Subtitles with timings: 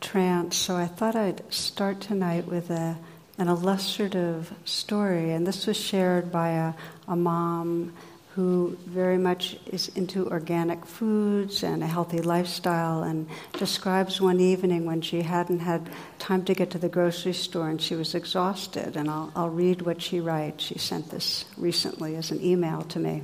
[0.00, 2.96] trance, so I thought I'd start tonight with a,
[3.38, 5.32] an illustrative story.
[5.32, 6.74] And this was shared by a,
[7.08, 7.92] a mom
[8.34, 14.86] who very much is into organic foods and a healthy lifestyle and describes one evening
[14.86, 18.96] when she hadn't had time to get to the grocery store and she was exhausted.
[18.96, 20.64] And I'll, I'll read what she writes.
[20.64, 23.22] She sent this recently as an email to me.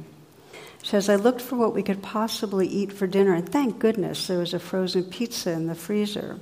[0.82, 4.26] She says, I looked for what we could possibly eat for dinner, and thank goodness
[4.26, 6.38] there was a frozen pizza in the freezer.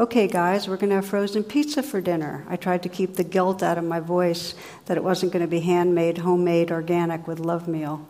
[0.00, 2.46] Okay, guys, we're going to have frozen pizza for dinner.
[2.48, 4.54] I tried to keep the guilt out of my voice
[4.86, 8.08] that it wasn't going to be handmade, homemade, organic with love meal.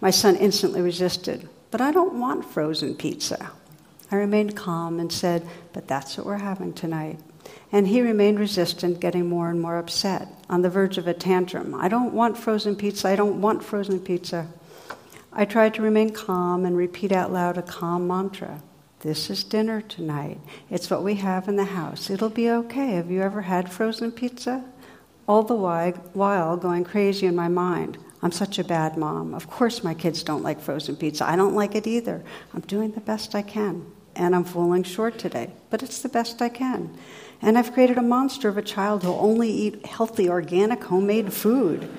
[0.00, 3.50] My son instantly resisted, but I don't want frozen pizza.
[4.12, 7.18] I remained calm and said, But that's what we're having tonight.
[7.72, 11.74] And he remained resistant, getting more and more upset, on the verge of a tantrum.
[11.74, 13.08] I don't want frozen pizza.
[13.08, 14.46] I don't want frozen pizza.
[15.32, 18.62] I tried to remain calm and repeat out loud a calm mantra.
[19.02, 20.38] This is dinner tonight.
[20.70, 22.08] It's what we have in the house.
[22.08, 22.92] It'll be okay.
[22.92, 24.64] Have you ever had frozen pizza?
[25.26, 27.98] All the while going crazy in my mind.
[28.22, 29.34] I'm such a bad mom.
[29.34, 31.28] Of course, my kids don't like frozen pizza.
[31.28, 32.22] I don't like it either.
[32.54, 33.84] I'm doing the best I can.
[34.14, 36.96] And I'm falling short today, but it's the best I can.
[37.40, 41.90] And I've created a monster of a child who'll only eat healthy, organic, homemade food.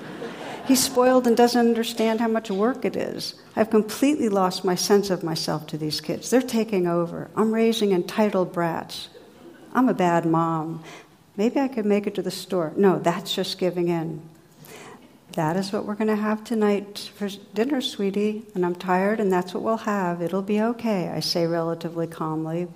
[0.66, 3.34] He's spoiled and doesn't understand how much work it is.
[3.54, 6.30] I've completely lost my sense of myself to these kids.
[6.30, 7.30] They're taking over.
[7.36, 9.08] I'm raising entitled brats.
[9.74, 10.82] I'm a bad mom.
[11.36, 12.72] Maybe I could make it to the store.
[12.76, 14.22] No, that's just giving in.
[15.32, 18.44] That is what we're going to have tonight for dinner, sweetie.
[18.54, 20.22] And I'm tired, and that's what we'll have.
[20.22, 22.68] It'll be okay, I say relatively calmly.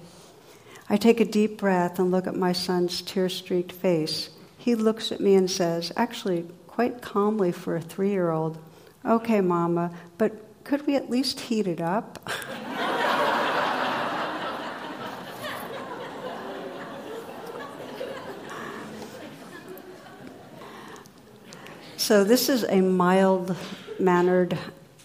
[0.91, 4.29] I take a deep breath and look at my son's tear streaked face.
[4.59, 6.47] He looks at me and says, Actually,
[6.79, 8.57] quite calmly for a three year old,
[9.05, 10.31] Okay, Mama, but
[10.63, 12.31] could we at least heat it up?
[21.97, 23.57] so, this is a mild
[23.99, 24.57] mannered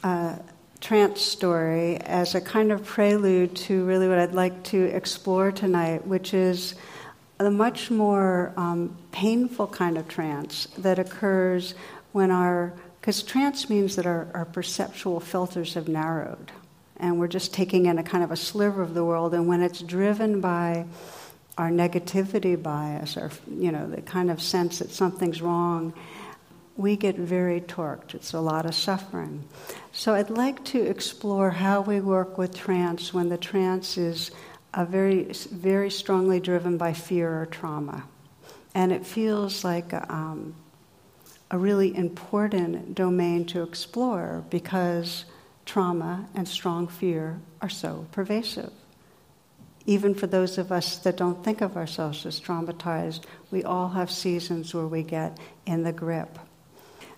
[0.04, 0.36] uh,
[0.80, 6.06] trance story as a kind of prelude to really what I'd like to explore tonight,
[6.06, 6.76] which is
[7.46, 11.74] a much more um, painful kind of trance that occurs
[12.12, 16.52] when our, because trance means that our, our perceptual filters have narrowed
[16.98, 19.62] and we're just taking in a kind of a sliver of the world, and when
[19.62, 20.86] it's driven by
[21.58, 25.94] our negativity bias, or you know, the kind of sense that something's wrong,
[26.78, 28.16] we get very torqued.
[28.16, 29.44] It's a lot of suffering.
[29.92, 34.32] So I'd like to explore how we work with trance when the trance is
[34.74, 38.04] a very, very strongly driven by fear or trauma.
[38.76, 40.56] And it feels like um,
[41.52, 45.26] a really important domain to explore because
[45.66, 48.72] trauma and strong fear are so pervasive.
[49.86, 54.10] Even for those of us that don't think of ourselves as traumatized, we all have
[54.10, 56.40] seasons where we get in the grip.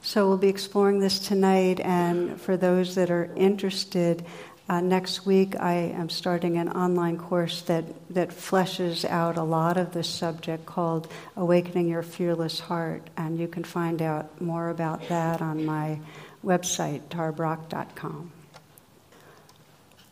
[0.02, 4.26] So we'll be exploring this tonight, and for those that are interested,
[4.68, 9.78] uh, next week, I am starting an online course that, that fleshes out a lot
[9.78, 13.08] of this subject called Awakening Your Fearless Heart.
[13.16, 16.00] And you can find out more about that on my
[16.44, 18.32] website, tarabrach.com.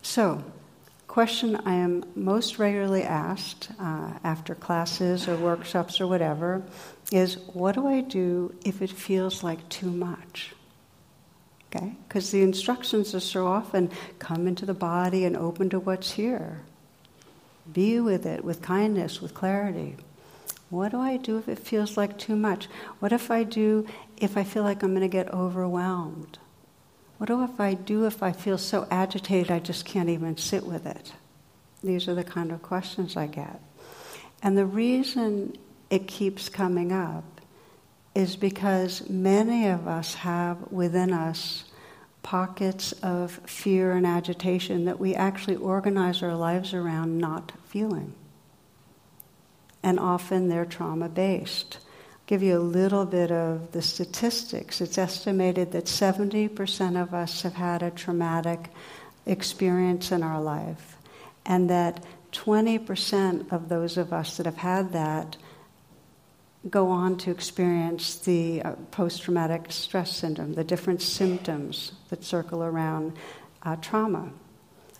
[0.03, 0.43] So,
[1.07, 6.61] question I am most regularly asked uh, after classes or workshops or whatever
[7.11, 10.53] is what do I do if it feels like too much?
[11.73, 11.95] Okay?
[12.07, 13.89] Because the instructions are so often
[14.19, 16.61] come into the body and open to what's here.
[17.71, 19.95] Be with it with kindness, with clarity.
[20.69, 22.67] What do I do if it feels like too much?
[22.99, 23.87] What if I do
[24.17, 26.39] if I feel like I'm going to get overwhelmed?
[27.17, 30.65] What do if I do if I feel so agitated I just can't even sit
[30.65, 31.13] with it?
[31.83, 33.61] These are the kind of questions I get.
[34.41, 35.55] And the reason
[35.89, 37.32] it keeps coming up
[38.15, 41.65] is because many of us have within us
[42.21, 48.13] pockets of fear and agitation that we actually organize our lives around not feeling.
[49.81, 51.79] And often they're trauma based.
[51.81, 54.79] I'll Give you a little bit of the statistics.
[54.79, 58.69] It's estimated that 70% of us have had a traumatic
[59.25, 60.97] experience in our life,
[61.45, 65.35] and that 20% of those of us that have had that
[66.69, 72.63] go on to experience the uh, post traumatic stress syndrome, the different symptoms that circle
[72.63, 73.13] around
[73.63, 74.31] uh, trauma.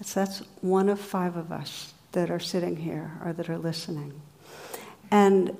[0.01, 4.21] So that's one of five of us that are sitting here or that are listening.
[5.09, 5.55] And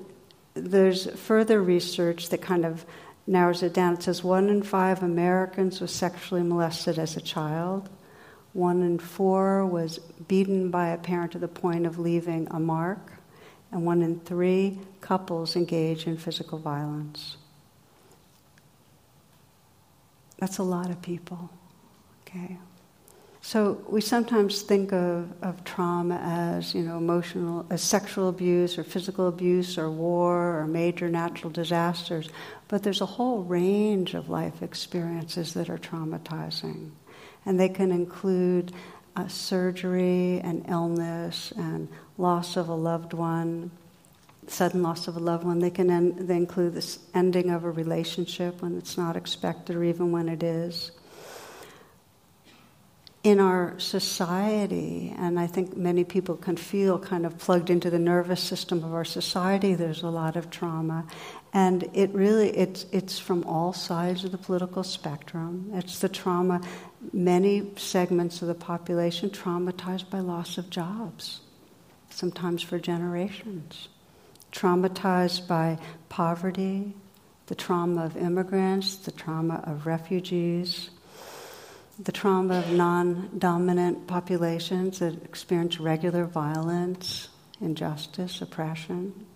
[0.54, 2.84] there's further research that kind of
[3.26, 3.94] narrows it down.
[3.94, 7.88] It says one in five Americans was sexually molested as a child.
[8.52, 9.98] One in four was
[10.28, 13.14] beaten by a parent to the point of leaving a mark
[13.74, 17.36] and one in three couples engage in physical violence.
[20.38, 21.50] That's a lot of people.
[22.22, 22.56] Okay.
[23.42, 28.84] So we sometimes think of, of trauma as, you know, emotional, as sexual abuse or
[28.84, 32.28] physical abuse or war or major natural disasters,
[32.68, 36.90] but there's a whole range of life experiences that are traumatizing.
[37.44, 38.72] And they can include
[39.16, 41.88] uh, surgery and illness and
[42.18, 43.70] loss of a loved one,
[44.46, 45.58] sudden loss of a loved one.
[45.58, 49.84] They can end, they include this ending of a relationship when it's not expected or
[49.84, 50.90] even when it is.
[53.22, 57.98] In our society, and I think many people can feel kind of plugged into the
[57.98, 61.06] nervous system of our society, there's a lot of trauma.
[61.54, 65.70] And it really, it's, it's from all sides of the political spectrum.
[65.72, 66.60] It's the trauma,
[67.12, 71.40] many segments of the population traumatized by loss of jobs
[72.14, 73.88] sometimes for generations.
[74.52, 75.78] Traumatized by
[76.08, 76.94] poverty,
[77.46, 80.90] the trauma of immigrants, the trauma of refugees,
[81.98, 87.28] the trauma of non dominant populations that experience regular violence,
[87.60, 89.26] injustice, oppression.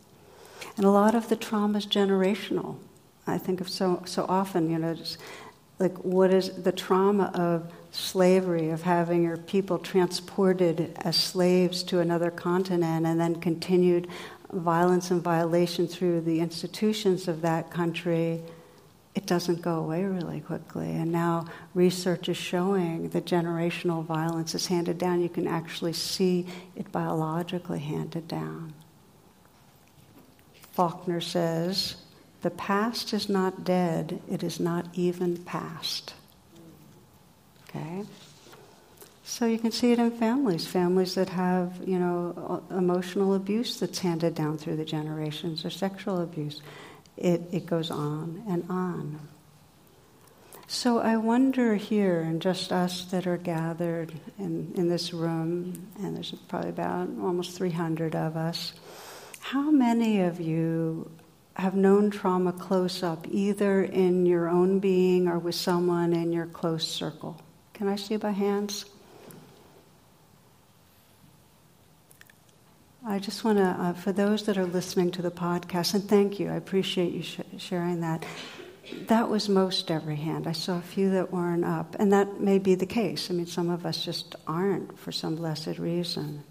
[0.76, 2.76] And a lot of the trauma is generational.
[3.26, 4.96] I think of so, so often, you know,
[5.78, 12.00] like what is the trauma of slavery, of having your people transported as slaves to
[12.00, 14.08] another continent and then continued
[14.52, 18.40] violence and violation through the institutions of that country,
[19.14, 20.90] it doesn't go away really quickly.
[20.90, 25.20] And now research is showing that generational violence is handed down.
[25.20, 26.46] You can actually see
[26.76, 28.74] it biologically handed down.
[30.72, 31.96] Faulkner says,
[32.42, 36.14] the past is not dead, it is not even past.
[37.68, 38.04] Okay?
[39.24, 43.98] So you can see it in families, families that have, you know, emotional abuse that's
[43.98, 46.62] handed down through the generations or sexual abuse.
[47.16, 49.20] It, it goes on and on.
[50.66, 56.14] So I wonder here, and just us that are gathered in, in this room, and
[56.14, 58.72] there's probably about almost 300 of us,
[59.40, 61.10] how many of you
[61.58, 66.46] have known trauma close up, either in your own being or with someone in your
[66.46, 67.40] close circle?
[67.74, 68.84] Can I see by hands?
[73.04, 76.38] I just want to, uh, for those that are listening to the podcast, and thank
[76.38, 78.24] you, I appreciate you sh- sharing that.
[79.06, 80.46] That was most every hand.
[80.46, 83.30] I saw a few that weren't up, and that may be the case.
[83.30, 86.44] I mean, some of us just aren't for some blessed reason.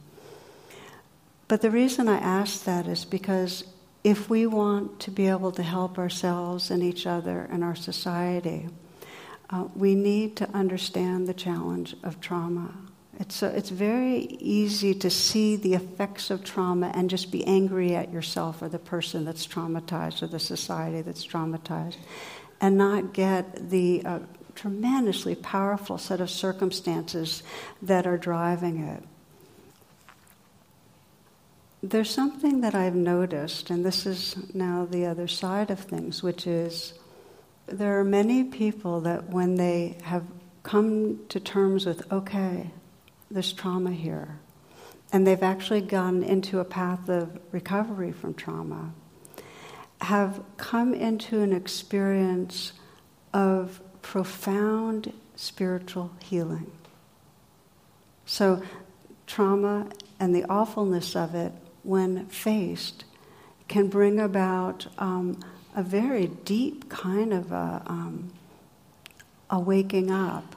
[1.47, 3.63] But the reason I ask that is because
[4.03, 8.67] if we want to be able to help ourselves and each other and our society,
[9.49, 12.73] uh, we need to understand the challenge of trauma.
[13.19, 17.95] It's, uh, it's very easy to see the effects of trauma and just be angry
[17.95, 21.97] at yourself or the person that's traumatized or the society that's traumatized
[22.61, 24.19] and not get the uh,
[24.55, 27.43] tremendously powerful set of circumstances
[27.81, 29.03] that are driving it
[31.89, 36.45] there's something that I've noticed, and this is now the other side of things, which
[36.45, 36.93] is
[37.65, 40.25] there are many people that when they have
[40.63, 42.71] come to terms with, okay,
[43.31, 44.39] there's trauma here,
[45.13, 48.91] and they've actually gone into a path of recovery from trauma,
[50.01, 52.73] have come into an experience
[53.33, 56.69] of profound spiritual healing.
[58.25, 58.61] So,
[59.25, 59.87] trauma
[60.19, 61.53] and the awfulness of it
[61.87, 63.05] when faced,
[63.69, 65.39] can bring about um,
[65.73, 68.29] a very deep kind of a, um,
[69.49, 70.55] a waking up.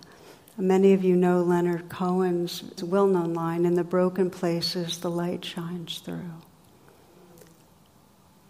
[0.58, 5.44] Many of you know Leonard Cohen's well known line In the broken places, the light
[5.44, 6.32] shines through.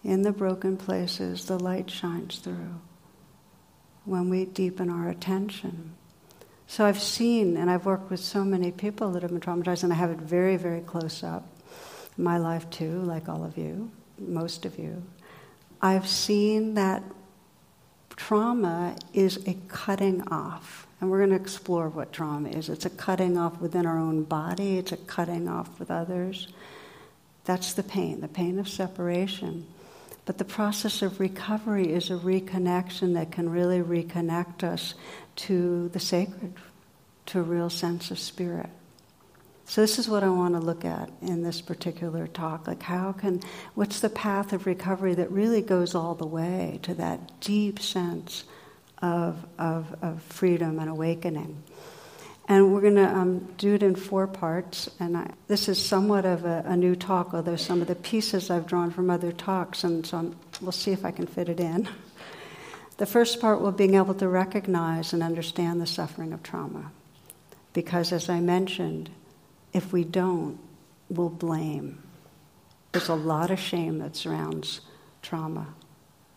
[0.03, 2.81] In the broken places, the light shines through
[4.07, 5.93] when we deepen our attention.
[6.67, 9.93] So I've seen, and I've worked with so many people that have been traumatized, and
[9.93, 11.45] I have it very, very close up
[12.17, 15.03] my life too, like all of you, most of you,
[15.81, 17.03] I've seen that
[18.17, 20.87] trauma is a cutting off.
[21.01, 22.69] And we're going to explore what trauma is.
[22.69, 26.49] It's a cutting off within our own body, it's a cutting off with others.
[27.45, 29.67] That's the pain, the pain of separation.
[30.27, 34.95] But the process of recovery is a reconnection that can really reconnect us
[35.37, 36.53] to the sacred,
[37.27, 38.69] to a real sense of spirit.
[39.71, 42.67] So this is what I want to look at in this particular talk.
[42.67, 43.41] Like how can
[43.77, 48.43] what's the path of recovery that really goes all the way to that deep sense
[49.01, 51.63] of, of, of freedom and awakening?
[52.49, 54.91] And we're going to um, do it in four parts.
[54.99, 58.51] And I, this is somewhat of a, a, new talk, although some of the pieces
[58.51, 61.61] I've drawn from other talks, and so I'm, we'll see if I can fit it
[61.61, 61.89] in.
[62.97, 66.91] The first part will being able to recognize and understand the suffering of trauma.
[67.73, 69.11] Because as I mentioned,
[69.73, 70.59] if we don't,
[71.09, 72.03] we'll blame.
[72.93, 74.81] There's a lot of shame that surrounds
[75.23, 75.75] trauma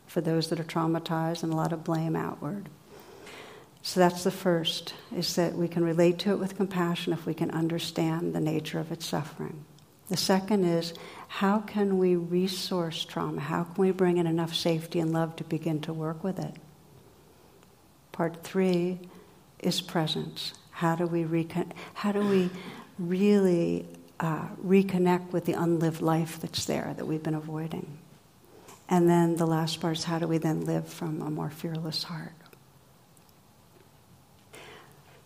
[0.08, 2.70] for those that are traumatized and a lot of blame outward.
[3.82, 7.34] So that's the first, is that we can relate to it with compassion if we
[7.34, 9.66] can understand the nature of its suffering.
[10.10, 10.94] The second is
[11.28, 13.42] how can we resource trauma?
[13.42, 16.54] How can we bring in enough safety and love to begin to work with it?
[18.12, 19.00] Part three
[19.60, 20.54] is presence.
[20.72, 22.52] How do we recon- how do we
[23.08, 23.86] really
[24.20, 27.98] uh, reconnect with the unlived life that's there that we've been avoiding?
[28.90, 32.04] And then the last part is how do we then live from a more fearless
[32.04, 32.34] heart?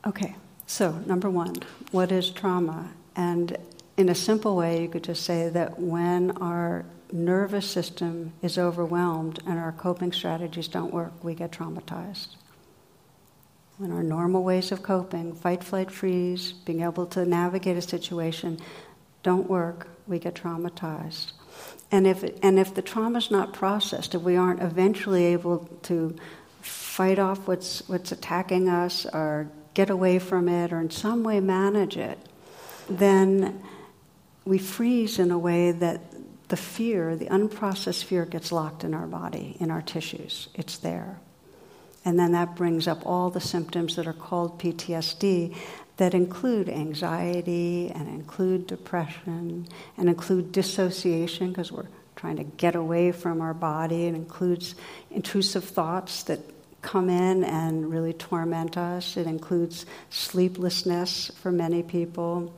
[0.05, 0.35] Okay,
[0.67, 1.55] so number one,
[1.91, 2.89] what is trauma?
[3.15, 3.57] And
[3.97, 9.39] in a simple way, you could just say that when our nervous system is overwhelmed
[9.45, 12.35] and our coping strategies don't work, we get traumatized.
[13.77, 18.59] When our normal ways of coping, fight, flight, freeze, being able to navigate a situation,
[19.21, 21.33] don't work, we get traumatized.
[21.91, 26.15] And if, and if the trauma is not processed, if we aren't eventually able to
[26.61, 31.39] fight off what's, what's attacking us or get away from it or in some way
[31.39, 32.17] manage it,
[32.89, 33.61] then
[34.43, 36.01] we freeze in a way that
[36.47, 40.47] the fear, the unprocessed fear, gets locked in our body, in our tissues.
[40.55, 41.19] It's there.
[42.07, 45.53] And then that brings up all the symptoms that are called PTSD
[45.97, 53.11] that include anxiety and include depression and include dissociation because we're trying to get away
[53.11, 54.05] from our body.
[54.05, 54.75] It includes
[55.11, 56.39] intrusive thoughts that
[56.81, 59.17] come in and really torment us.
[59.17, 62.55] It includes sleeplessness for many people,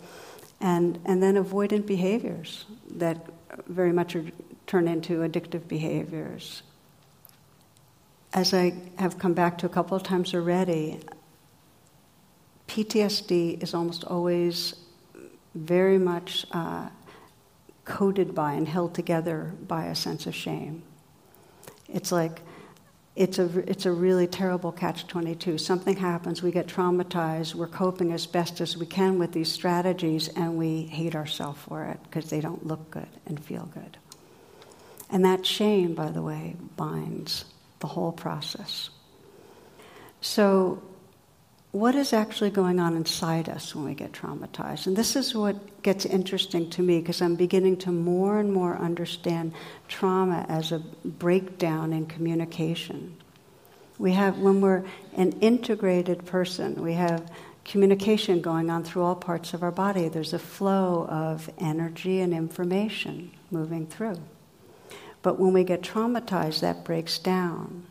[0.62, 2.65] and, and then avoidant behaviors
[2.98, 3.25] that
[3.65, 4.25] very much are,
[4.68, 6.62] turn into addictive behaviors.
[8.33, 11.00] As I have come back to a couple of times already,
[12.67, 14.75] PTSD is almost always
[15.55, 16.89] very much uh,
[17.86, 20.83] coded by and held together by a sense of shame.
[21.88, 22.41] It's like
[23.15, 25.57] it's a, it's a really terrible catch 22.
[25.57, 30.29] Something happens, we get traumatized, we're coping as best as we can with these strategies,
[30.29, 33.98] and we hate ourselves for it because they don't look good and feel good.
[35.09, 37.43] And that shame, by the way, binds
[37.79, 38.89] the whole process.
[40.21, 40.81] So,
[41.71, 44.88] what is actually going on inside us when we get traumatized?
[44.88, 48.75] And this is what gets interesting to me because I'm beginning to more and more
[48.75, 49.53] understand
[49.88, 53.15] trauma as a breakdown in communication.
[54.00, 54.83] We have, when we're
[55.15, 57.31] an integrated person, we have
[57.65, 60.07] communication going on through all parts of our body.
[60.07, 64.17] There's a flow of energy and information moving through.
[65.21, 67.85] But when we get traumatized, that breaks down.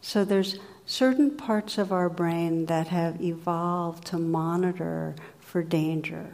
[0.00, 6.26] So there's certain parts of our brain that have evolved to monitor for danger.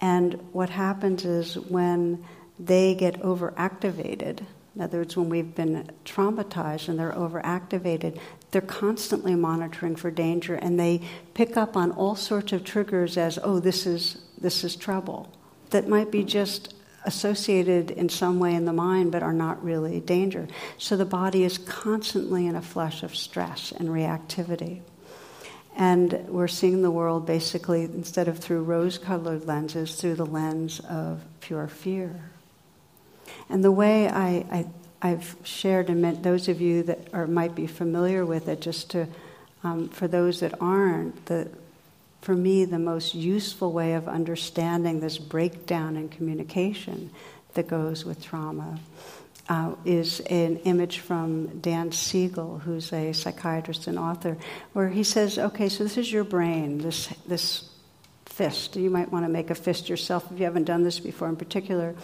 [0.00, 2.24] And what happens is when
[2.58, 4.40] they get overactivated,
[4.74, 8.18] in other words, when we've been traumatized and they're overactivated,
[8.50, 11.02] they're constantly monitoring for danger and they
[11.34, 15.30] pick up on all sorts of triggers as, oh, this is, this is trouble.
[15.70, 20.00] That might be just associated in some way in the mind but are not really
[20.00, 20.48] danger.
[20.78, 24.82] So the body is constantly in a flush of stress and reactivity.
[25.74, 30.80] And we're seeing the world basically, instead of through rose colored lenses, through the lens
[30.80, 32.30] of pure fear.
[33.48, 34.66] And the way I,
[35.00, 38.60] I, have shared, and meant those of you that are, might be familiar with it,
[38.60, 39.08] just to,
[39.64, 41.48] um, for those that aren't, the,
[42.22, 47.10] for me, the most useful way of understanding this breakdown in communication
[47.54, 48.78] that goes with trauma
[49.48, 54.36] uh, is an image from Dan Siegel, who's a psychiatrist and author,
[54.72, 57.68] where he says, "Okay, so this is your brain, this this
[58.26, 58.76] fist.
[58.76, 61.28] You might want to make a fist yourself if you haven't done this before.
[61.28, 61.96] In particular,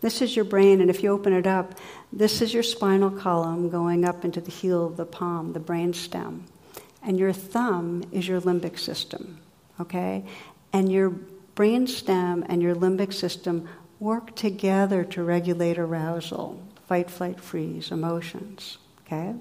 [0.00, 1.78] this is your brain, and if you open it up,
[2.12, 5.94] this is your spinal column going up into the heel of the palm, the brain
[5.94, 6.44] stem,
[7.04, 9.38] and your thumb is your limbic system."
[9.80, 10.24] Okay?
[10.72, 11.10] And your
[11.56, 13.68] brainstem and your limbic system
[13.98, 18.78] work together to regulate arousal fight, flight, freeze emotions.
[19.06, 19.34] Okay?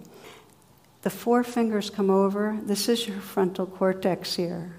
[1.01, 2.59] The four fingers come over.
[2.61, 4.75] This is your frontal cortex here.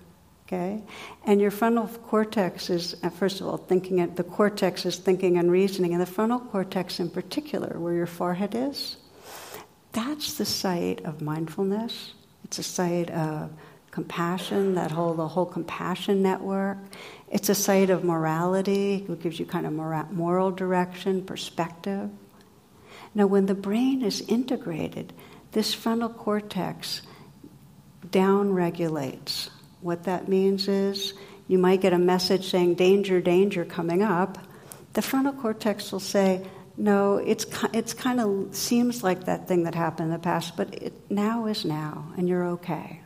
[0.47, 0.83] Okay?
[1.25, 5.51] And your frontal cortex is, uh, first of all, thinking, the cortex is thinking and
[5.51, 8.97] reasoning, and the frontal cortex in particular, where your forehead is,
[9.93, 12.15] that's the site of mindfulness.
[12.45, 13.51] It's a site of
[13.91, 16.79] compassion, that whole, the whole compassion network.
[17.31, 19.73] It's a site of morality, it gives you kind of
[20.13, 22.11] moral direction, perspective.
[23.15, 25.13] Now, when the brain is integrated,
[25.53, 27.03] this frontal cortex
[28.11, 29.51] down regulates.
[29.81, 31.15] What that means is
[31.49, 34.39] you might get a message saying danger, danger coming up.
[34.93, 39.75] The frontal cortex will say, no, it's, it's kind of seems like that thing that
[39.75, 43.00] happened in the past, but it, now is now, and you're okay.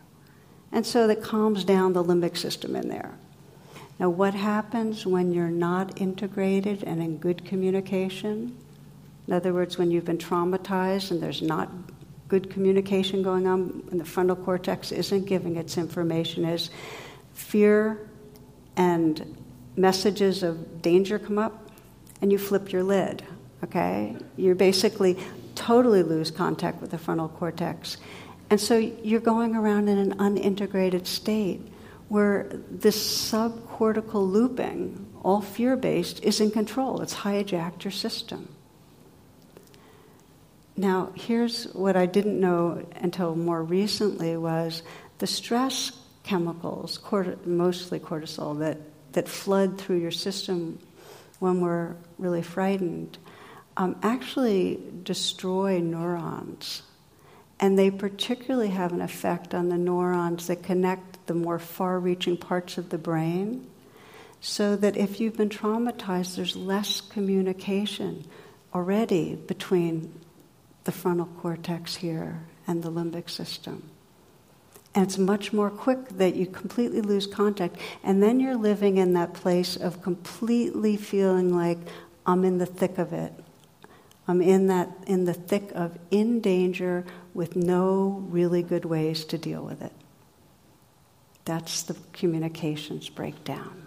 [0.74, 3.12] And so that calms down the limbic system in there.
[4.00, 8.56] Now, what happens when you're not integrated and in good communication?
[9.28, 11.70] In other words, when you've been traumatized and there's not
[12.26, 16.70] good communication going on and the frontal cortex isn't giving its information, is
[17.34, 18.00] fear
[18.76, 19.36] and
[19.76, 21.70] messages of danger come up
[22.20, 23.22] and you flip your lid,
[23.62, 24.16] okay?
[24.36, 25.16] You basically
[25.54, 27.96] totally lose contact with the frontal cortex.
[28.50, 31.60] And so you're going around in an unintegrated state
[32.08, 32.96] where this
[33.32, 37.00] subcortical looping, all fear based, is in control.
[37.00, 38.48] It's hijacked your system.
[40.76, 44.82] Now, here's what I didn't know until more recently was
[45.18, 45.92] the stress
[46.24, 46.98] chemicals,
[47.44, 48.78] mostly cortisol, that,
[49.12, 50.78] that flood through your system
[51.38, 53.18] when we're really frightened,
[53.76, 56.82] um, actually destroy neurons.
[57.60, 62.36] And they particularly have an effect on the neurons that connect the more far reaching
[62.36, 63.66] parts of the brain.
[64.40, 68.26] So that if you've been traumatized, there's less communication
[68.74, 70.12] already between
[70.84, 73.90] the frontal cortex here and the limbic system.
[74.94, 77.76] And it's much more quick that you completely lose contact.
[78.02, 81.78] And then you're living in that place of completely feeling like
[82.26, 83.32] I'm in the thick of it.
[84.28, 89.36] I'm in that in the thick of in danger with no really good ways to
[89.36, 89.92] deal with it.
[91.44, 93.84] That's the communications breakdown.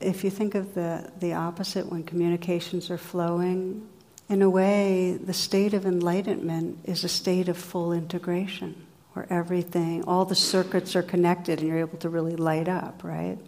[0.00, 3.88] if you think of the, the opposite when communications are flowing,
[4.28, 10.04] in a way, the state of enlightenment is a state of full integration where everything,
[10.04, 13.38] all the circuits are connected and you're able to really light up, right?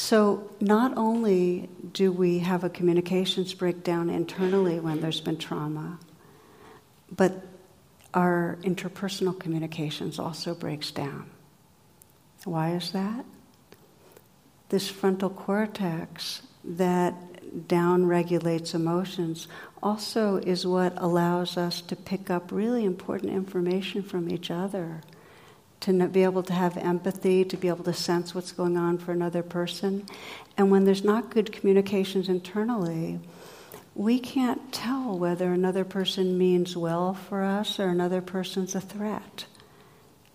[0.00, 5.98] So, not only do we have a communications breakdown internally when there's been trauma,
[7.10, 7.44] but
[8.14, 11.28] our interpersonal communications also breaks down.
[12.44, 13.24] Why is that?
[14.68, 17.14] this frontal cortex that
[17.66, 19.48] down regulates emotions
[19.82, 25.00] also is what allows us to pick up really important information from each other
[25.80, 29.12] to be able to have empathy, to be able to sense what's going on for
[29.12, 30.04] another person.
[30.56, 33.20] And when there's not good communications internally,
[33.94, 39.46] we can't tell whether another person means well for us or another person's a threat.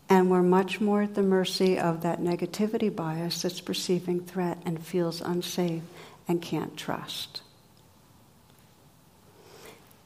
[0.09, 4.85] And we're much more at the mercy of that negativity bias that's perceiving threat and
[4.85, 5.81] feels unsafe
[6.27, 7.41] and can't trust.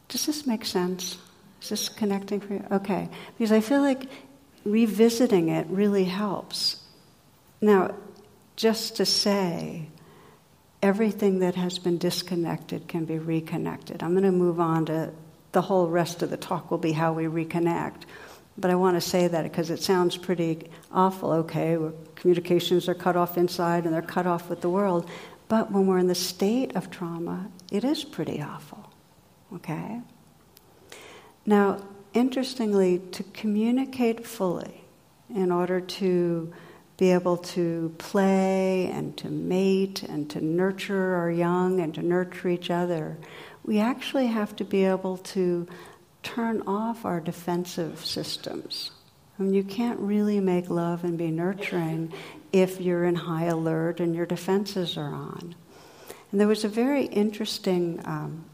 [0.07, 1.17] Does this make sense?
[1.61, 2.63] Is this connecting for you?
[2.71, 3.09] Okay.
[3.37, 4.05] Because I feel like
[4.71, 6.77] revisiting it really helps.
[7.61, 7.95] Now,
[8.55, 9.87] just to say,
[10.81, 14.03] everything that has been disconnected can be reconnected.
[14.03, 15.11] I'm going to move on to
[15.51, 18.03] the whole rest of the talk, will be how we reconnect.
[18.57, 21.31] But I want to say that because it sounds pretty awful.
[21.31, 21.77] Okay,
[22.15, 25.09] communications are cut off inside and they're cut off with the world.
[25.47, 28.91] But when we're in the state of trauma, it is pretty awful.
[29.55, 30.01] Okay?
[31.45, 31.81] Now,
[32.17, 34.83] interestingly, to communicate fully
[35.33, 36.53] in order to
[36.97, 42.49] be able to play and to mate and to nurture our young and to nurture
[42.49, 43.17] each other,
[43.63, 45.67] we actually have to be able to
[46.23, 48.91] turn off our defensive systems.
[49.37, 52.11] I mean, you can't really make love and be nurturing
[52.51, 55.55] if you're in high alert and your defenses are on.
[56.31, 58.45] And there was a very interesting um,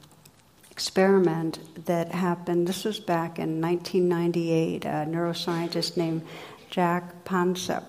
[0.73, 2.67] experiment that happened.
[2.67, 4.85] This was back in 1998.
[4.85, 6.23] A neuroscientist named
[6.71, 7.83] Jack Panksepp.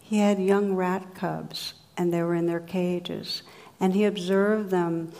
[0.00, 3.42] He had young rat cubs, and they were in their cages.
[3.80, 5.10] And he observed them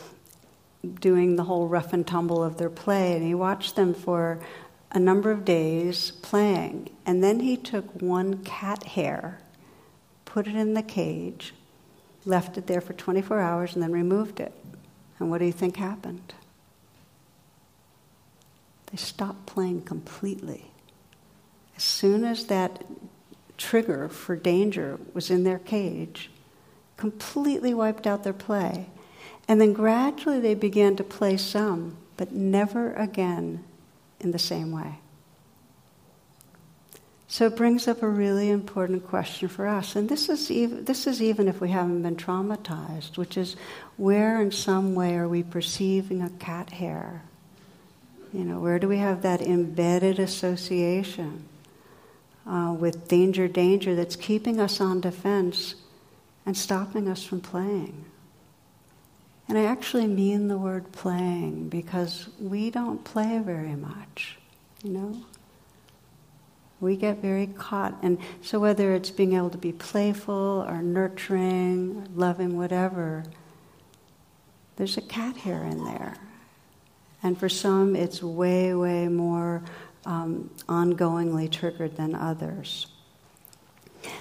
[1.01, 4.39] doing the whole rough and tumble of their play, and he watched them for
[4.89, 6.89] a number of days playing.
[7.05, 9.41] And then he took one cat hair,
[10.23, 11.53] put it in the cage,
[12.23, 14.53] left it there for 24 hours, and then removed it.
[15.19, 16.33] And what do you think happened?
[18.91, 20.71] They stopped playing completely.
[21.77, 22.83] As soon as that
[23.57, 26.29] trigger for danger was in their cage,
[26.97, 28.87] completely wiped out their play.
[29.47, 33.63] And then gradually they began to play some, but never again
[34.19, 34.99] in the same way.
[37.27, 39.95] So it brings up a really important question for us.
[39.95, 43.55] And this is, even, this is even if we haven't been traumatized, which is
[43.97, 47.23] where in some way are we perceiving a cat hair?
[48.33, 51.45] You know, where do we have that embedded association
[52.45, 55.75] uh, with danger, danger that's keeping us on defense
[56.45, 58.05] and stopping us from playing?
[59.47, 64.37] And I actually mean the word playing because we don't play very much,
[64.83, 65.23] you know?
[66.79, 67.97] We get very caught.
[68.03, 73.25] And so, whether it's being able to be playful or nurturing, or loving, whatever,
[74.77, 76.15] there's a cat hair in there.
[77.21, 79.61] And for some, it's way, way more
[80.05, 82.87] um, ongoingly triggered than others.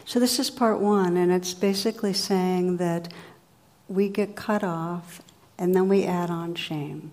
[0.05, 3.13] So, this is part one, and it's basically saying that
[3.89, 5.23] we get cut off
[5.59, 7.11] and then we add on shame.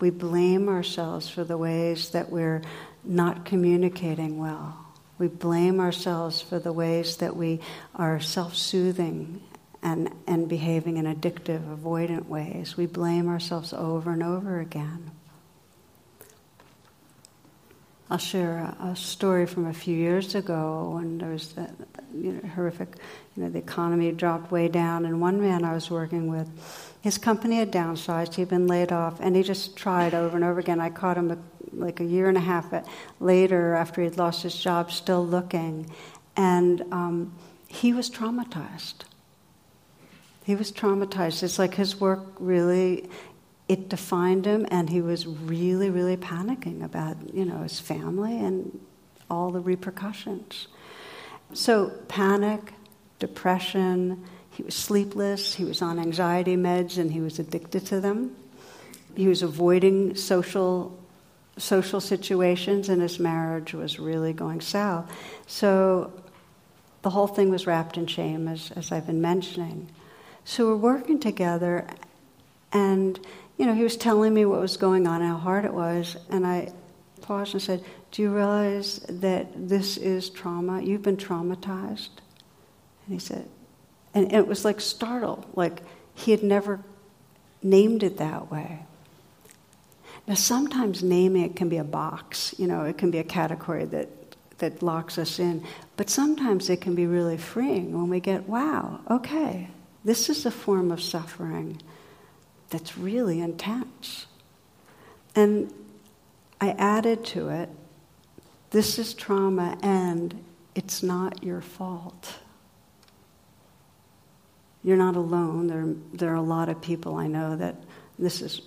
[0.00, 2.62] We blame ourselves for the ways that we're
[3.04, 4.86] not communicating well.
[5.18, 7.60] We blame ourselves for the ways that we
[7.94, 9.40] are self soothing
[9.84, 12.76] and, and behaving in addictive, avoidant ways.
[12.76, 15.10] We blame ourselves over and over again.
[18.10, 21.54] I'll share a, a story from a few years ago when there was
[22.14, 22.96] you know, horrific,
[23.36, 26.48] you know, the economy dropped way down, and one man I was working with,
[27.02, 30.60] his company had downsized, he'd been laid off, and he just tried over and over
[30.60, 30.80] again.
[30.80, 31.42] I caught him
[31.72, 32.72] like a year and a half
[33.20, 35.90] later after he'd lost his job, still looking.
[36.36, 37.34] And um,
[37.68, 39.04] he was traumatized.
[40.44, 41.42] He was traumatized.
[41.42, 43.08] It's like his work really,
[43.68, 48.78] it defined him, and he was really, really panicking about, you know, his family and
[49.30, 50.68] all the repercussions.
[51.54, 52.74] So, panic,
[53.18, 58.36] depression, he was sleepless, he was on anxiety meds, and he was addicted to them.
[59.16, 60.98] He was avoiding social
[61.56, 65.10] social situations, and his marriage was really going south.
[65.46, 66.12] So
[67.02, 69.88] the whole thing was wrapped in shame, as, as I've been mentioning.
[70.44, 71.86] So we're working together,
[72.72, 73.18] and
[73.56, 76.46] you know, he was telling me what was going on, how hard it was, and
[76.46, 76.72] I
[77.22, 80.82] paused and said, "Do you realize that this is trauma?
[80.82, 82.10] You've been traumatized."
[83.06, 83.48] And he said,
[84.14, 85.82] and it was like startled, like
[86.14, 86.80] he had never
[87.62, 88.86] named it that way.
[90.26, 93.84] Now, sometimes naming it can be a box, you know, it can be a category
[93.86, 94.08] that,
[94.58, 95.64] that locks us in.
[95.96, 99.68] But sometimes it can be really freeing when we get, wow, okay,
[100.04, 101.80] this is a form of suffering
[102.70, 104.26] that's really intense.
[105.34, 105.72] And
[106.60, 107.68] I added to it,
[108.70, 110.42] this is trauma and
[110.74, 112.34] it's not your fault.
[114.82, 115.68] You're not alone.
[115.68, 117.76] There, there are a lot of people I know that
[118.18, 118.60] this is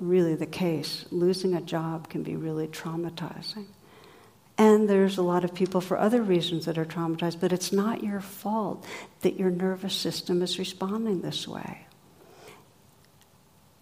[0.00, 1.04] really the case.
[1.10, 3.66] Losing a job can be really traumatizing.
[4.60, 8.04] And there's a lot of people for other reasons that are traumatized, but it's not
[8.04, 8.84] your fault
[9.22, 11.86] that your nervous system is responding this way.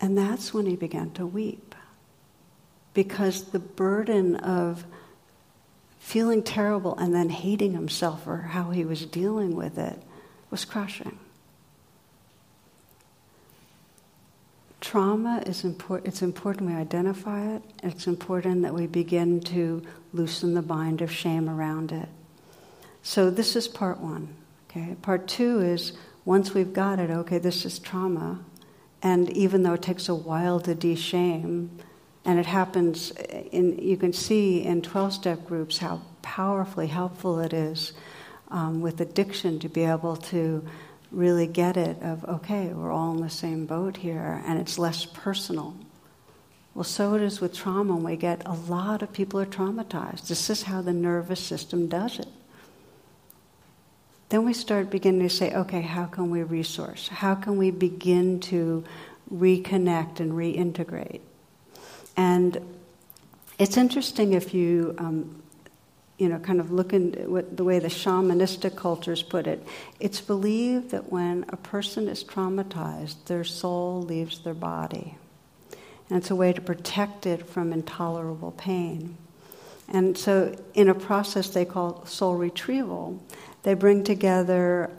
[0.00, 1.74] And that's when he began to weep.
[2.94, 4.84] Because the burden of
[5.98, 10.00] feeling terrible and then hating himself for how he was dealing with it
[10.48, 11.18] was crushing.
[14.80, 16.08] Trauma is important.
[16.08, 17.62] It's important we identify it.
[17.82, 22.08] It's important that we begin to loosen the bind of shame around it.
[23.02, 24.28] So this is part one.
[24.70, 24.96] Okay.
[25.02, 25.92] Part two is
[26.24, 27.10] once we've got it.
[27.10, 28.40] Okay, this is trauma,
[29.02, 31.70] and even though it takes a while to de-shame,
[32.24, 33.12] and it happens
[33.50, 37.94] in you can see in 12-step groups how powerfully helpful it is
[38.50, 40.62] um, with addiction to be able to
[41.10, 45.04] really get it of, okay, we're all in the same boat here, and it's less
[45.04, 45.74] personal.
[46.74, 50.28] Well, so it is with trauma, and we get a lot of people are traumatized.
[50.28, 52.28] This is how the nervous system does it.
[54.28, 57.08] Then we start beginning to say, okay, how can we resource?
[57.08, 58.84] How can we begin to
[59.32, 61.20] reconnect and reintegrate?
[62.16, 62.60] And
[63.58, 65.42] it's interesting if you um,
[66.18, 69.64] you know, kind of looking at the way the shamanistic cultures put it,
[70.00, 75.16] it's believed that when a person is traumatized, their soul leaves their body.
[76.10, 79.16] And it's a way to protect it from intolerable pain.
[79.88, 83.22] And so, in a process they call soul retrieval,
[83.62, 84.90] they bring together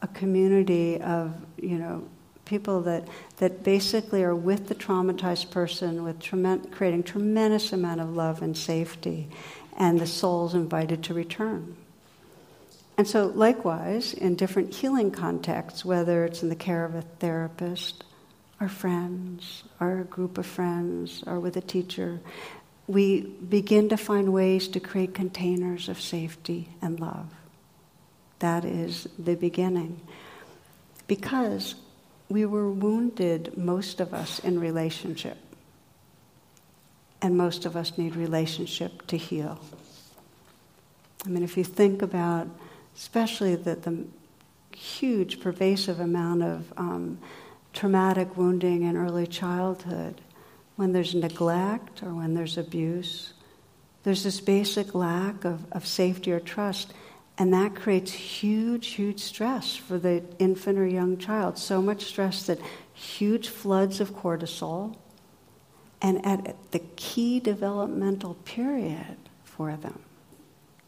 [0.00, 2.06] a community of, you know,
[2.44, 8.14] people that, that basically are with the traumatized person with tremen- creating tremendous amount of
[8.14, 9.28] love and safety
[9.76, 11.76] and the soul's invited to return.
[12.96, 18.04] And so likewise in different healing contexts whether it's in the care of a therapist
[18.60, 22.20] our friends our group of friends or with a teacher
[22.86, 27.26] we begin to find ways to create containers of safety and love.
[28.40, 30.00] That is the beginning.
[31.06, 31.74] Because
[32.28, 35.38] we were wounded, most of us, in relationship.
[37.24, 39.58] And most of us need relationship to heal.
[41.24, 42.48] I mean, if you think about,
[42.94, 44.04] especially the, the
[44.76, 47.18] huge, pervasive amount of um,
[47.72, 50.20] traumatic wounding in early childhood,
[50.76, 53.32] when there's neglect or when there's abuse,
[54.02, 56.92] there's this basic lack of, of safety or trust.
[57.38, 61.56] And that creates huge, huge stress for the infant or young child.
[61.56, 62.58] So much stress that
[62.92, 64.98] huge floods of cortisol.
[66.04, 70.00] And at the key developmental period for them,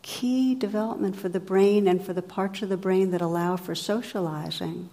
[0.02, 3.74] key development for the brain and for the parts of the brain that allow for
[3.74, 4.90] socializing,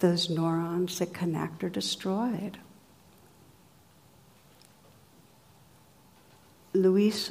[0.00, 2.58] those neurons that connect are destroyed.
[6.72, 7.30] Louis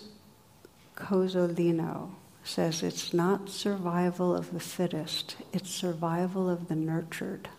[0.96, 2.12] Cozolino
[2.46, 7.50] says it's not survival of the fittest, it's survival of the nurtured.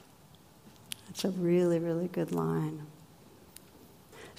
[1.07, 2.87] That's a really, really good line.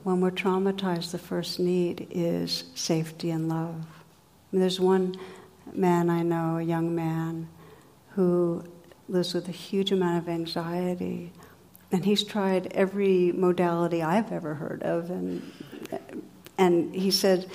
[0.06, 3.88] When we're traumatized, the first need is safety and love.
[4.54, 5.16] There's one
[5.74, 7.48] man I know, a young man,
[8.10, 8.64] who
[9.10, 11.34] lives with a huge amount of anxiety.
[11.92, 15.10] And he's tried every modality I've ever heard of.
[15.10, 15.52] And,
[16.60, 17.50] and he said,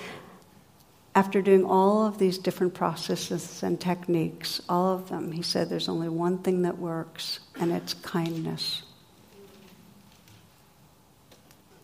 [1.15, 5.87] after doing all of these different processes and techniques, all of them, he said there's
[5.87, 8.83] only one thing that works, and it's kindness.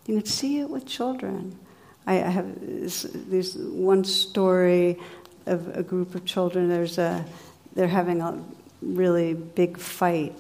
[0.07, 1.59] You can see it with children.
[2.07, 4.97] I, have this, this one story
[5.45, 6.69] of a group of children.
[6.69, 7.25] There's a,
[7.75, 8.41] they're having a
[8.81, 10.33] really big fight,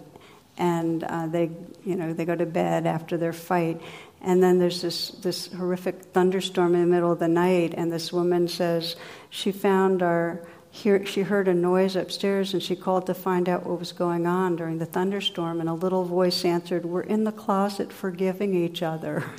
[0.57, 1.51] and uh, they,
[1.83, 3.81] you know, they go to bed after their fight,
[4.21, 8.13] and then there's this, this horrific thunderstorm in the middle of the night, and this
[8.13, 8.95] woman says
[9.29, 10.41] she found our,
[10.77, 14.27] hear, she heard a noise upstairs and she called to find out what was going
[14.27, 18.83] on during the thunderstorm, and a little voice answered, We're in the closet forgiving each
[18.83, 19.23] other.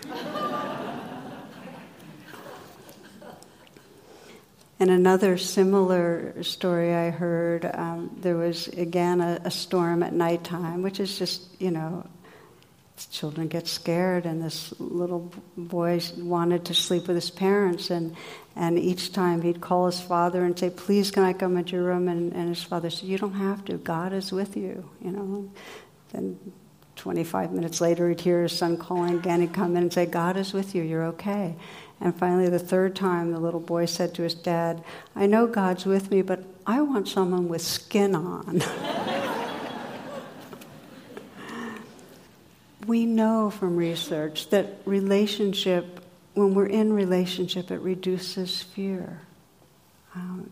[4.80, 10.82] And another similar story I heard, um, there was again a, a, storm at nighttime,
[10.82, 12.06] which is just, you know,
[13.06, 18.16] children get scared, and this little boy wanted to sleep with his parents, and
[18.56, 21.84] and each time he'd call his father and say, "Please, can I come into your
[21.84, 23.74] room?" And, and his father said, "You don't have to.
[23.78, 25.50] God is with you." You know.
[26.12, 26.38] Then
[26.96, 29.40] 25 minutes later, he'd hear his son calling again.
[29.40, 30.82] He'd come in and say, "God is with you.
[30.82, 31.56] You're okay."
[32.00, 34.82] And finally, the third time, the little boy said to his dad,
[35.14, 38.62] "I know God's with me, but I want someone with skin on."
[42.88, 46.02] we know from research that relationship,
[46.34, 49.20] when we're in relationship, it reduces fear.
[50.14, 50.50] Um,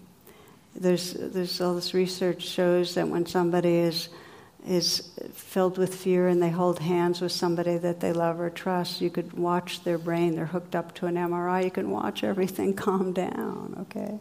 [0.74, 4.08] there's, there's all this research shows that when somebody is
[4.66, 9.00] is filled with fear and they hold hands with somebody that they love or trust,
[9.00, 10.34] you could watch their brain.
[10.34, 11.64] They're hooked up to an MRI.
[11.64, 13.76] You can watch everything calm down.
[13.82, 14.18] Okay.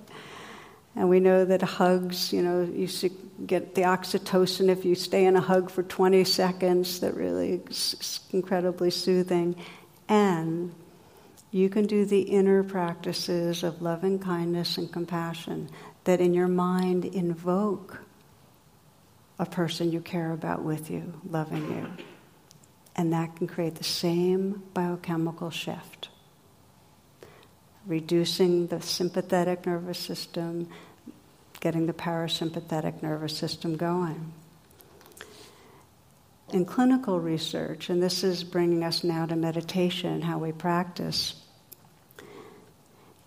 [0.95, 2.87] And we know that hugs, you know, you
[3.45, 8.21] get the oxytocin if you stay in a hug for 20 seconds, that really is
[8.31, 9.55] incredibly soothing.
[10.07, 10.73] And
[11.51, 15.69] you can do the inner practices of loving kindness and compassion
[16.05, 17.99] that in your mind invoke
[19.37, 21.91] a person you care about with you, loving you.
[22.95, 26.09] And that can create the same biochemical shift
[27.85, 30.69] reducing the sympathetic nervous system,
[31.59, 34.33] getting the parasympathetic nervous system going.
[36.53, 41.41] In clinical research, and this is bringing us now to meditation how we practice,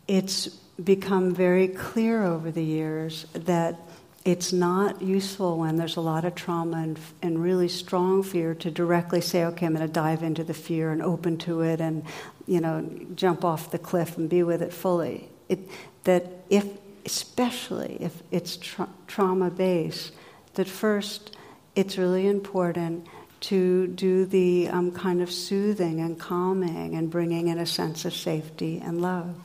[0.06, 0.46] it's
[0.82, 3.78] become very clear over the years that
[4.24, 8.70] it's not useful when there's a lot of trauma and, and really strong fear to
[8.70, 12.04] directly say, okay, I'm going to dive into the fear and open to it and,
[12.46, 15.28] you know, jump off the cliff and be with it fully.
[15.48, 15.61] It,
[16.04, 16.66] that if,
[17.07, 20.12] especially if it's tra- trauma based,
[20.54, 21.37] that first
[21.74, 23.07] it's really important
[23.40, 28.12] to do the um, kind of soothing and calming and bringing in a sense of
[28.12, 29.44] safety and love.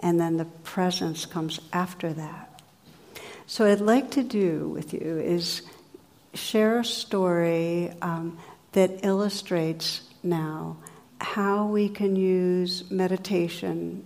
[0.00, 2.53] And then the presence comes after that.
[3.46, 5.62] So, I'd like to do with you is
[6.32, 8.38] share a story um,
[8.72, 10.78] that illustrates now
[11.20, 14.04] how we can use meditation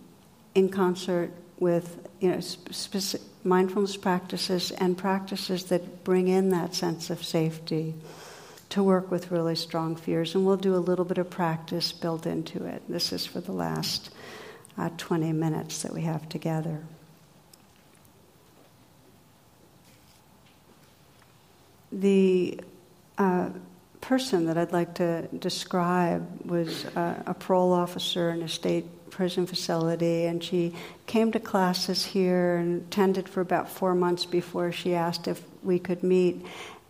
[0.55, 7.09] in concert with you know, specific mindfulness practices and practices that bring in that sense
[7.09, 7.95] of safety
[8.71, 10.35] to work with really strong fears.
[10.35, 12.83] And we'll do a little bit of practice built into it.
[12.89, 14.11] This is for the last
[14.77, 16.83] uh, 20 minutes that we have together.
[21.93, 22.61] The
[23.17, 23.51] uh,
[24.01, 29.47] person that I'd like to describe was uh, a parole officer in a state prison
[29.47, 30.75] facility, and she
[31.07, 35.79] came to classes here and attended for about four months before she asked if we
[35.79, 36.45] could meet,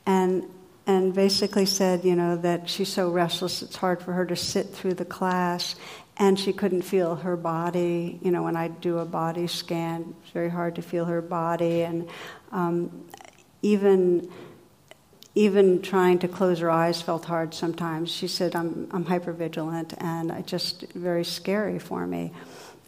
[0.05, 0.45] and
[0.87, 4.69] and basically said, you know, that she's so restless it's hard for her to sit
[4.75, 5.75] through the class,
[6.17, 8.19] and she couldn't feel her body.
[8.23, 11.83] You know, when I do a body scan, it's very hard to feel her body,
[11.83, 12.09] and
[12.53, 13.05] um,
[13.63, 14.31] even
[15.38, 18.11] even trying to close her eyes felt hard sometimes.
[18.11, 22.33] She said, I'm, I'm hypervigilant and it's just very scary for me.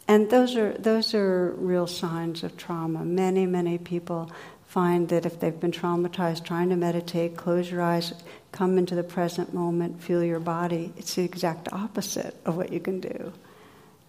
[0.05, 3.05] And those are, those are real signs of trauma.
[3.05, 4.29] Many, many people
[4.67, 8.13] find that if they've been traumatized trying to meditate, close your eyes,
[8.51, 12.81] come into the present moment, feel your body, it's the exact opposite of what you
[12.81, 13.31] can do.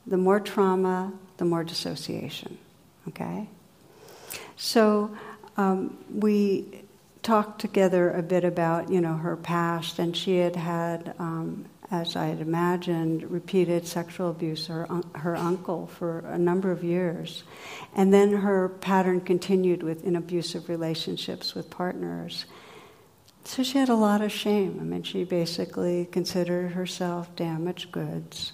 [0.08, 2.58] The more trauma, the more dissociation.
[3.06, 3.48] Okay?
[4.56, 5.16] So
[5.56, 6.81] um, we
[7.22, 12.16] talked together a bit about you know her past, and she had had, um, as
[12.16, 17.44] I had imagined, repeated sexual abuse her her uncle for a number of years,
[17.94, 22.46] and then her pattern continued with in abusive relationships with partners.
[23.44, 24.78] So she had a lot of shame.
[24.80, 28.52] I mean, she basically considered herself damaged goods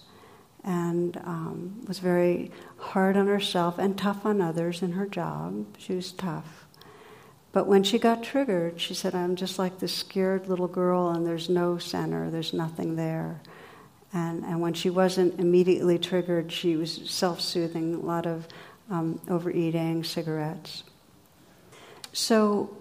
[0.65, 5.67] and um, was very hard on herself and tough on others in her job.
[5.79, 6.68] She was tough.
[7.53, 11.27] But when she got triggered, she said, I'm just like this scared little girl, and
[11.27, 13.41] there's no center, there's nothing there.
[14.13, 18.47] And, and when she wasn't immediately triggered, she was self soothing, a lot of
[18.91, 20.85] um, overeating, cigarettes.
[22.13, 22.75] So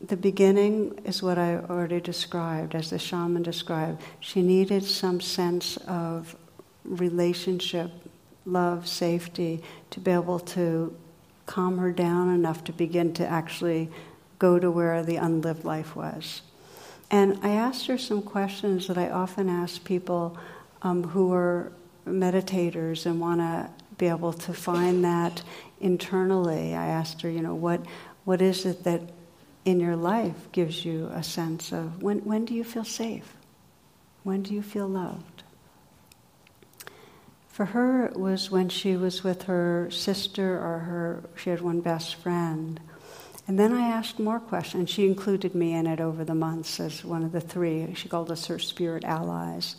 [0.00, 4.02] the beginning is what I already described, as the shaman described.
[4.20, 6.36] She needed some sense of
[6.84, 7.90] relationship,
[8.44, 10.96] love, safety to be able to
[11.48, 13.90] calm her down enough to begin to actually
[14.38, 16.42] go to where the unlived life was.
[17.10, 20.36] And I asked her some questions that I often ask people
[20.82, 21.72] um, who are
[22.06, 25.42] meditators and want to be able to find that
[25.80, 26.74] internally.
[26.74, 27.80] I asked her, you know, what
[28.24, 29.00] what is it that
[29.64, 33.34] in your life gives you a sense of when when do you feel safe?
[34.22, 35.42] When do you feel loved?
[37.58, 41.80] For her, it was when she was with her sister or her, she had one
[41.80, 42.78] best friend.
[43.48, 44.90] And then I asked more questions.
[44.90, 47.94] She included me in it over the months as one of the three.
[47.94, 49.74] She called us her spirit allies.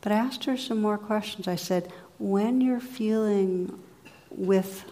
[0.00, 1.46] But I asked her some more questions.
[1.46, 3.78] I said, when you're feeling
[4.30, 4.82] with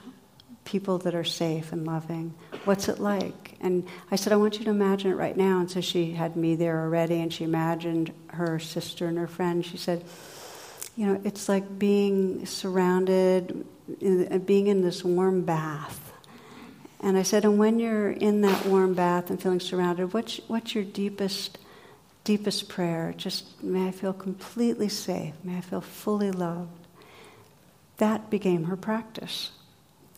[0.67, 2.35] people that are safe and loving,
[2.67, 3.57] what's it like?
[3.63, 5.61] And I said, I want you to imagine it right now.
[5.61, 9.65] And so she had me there already, and she imagined her sister and her friend.
[9.65, 10.05] She said,
[10.97, 13.67] you know, it's like being surrounded,
[14.01, 16.13] in, uh, being in this warm bath.
[17.01, 20.75] And I said, and when you're in that warm bath and feeling surrounded, what's, what's
[20.75, 21.59] your deepest,
[22.25, 23.15] deepest prayer?
[23.17, 25.35] Just, may I feel completely safe.
[25.45, 26.87] May I feel fully loved.
[27.99, 29.51] That became her practice.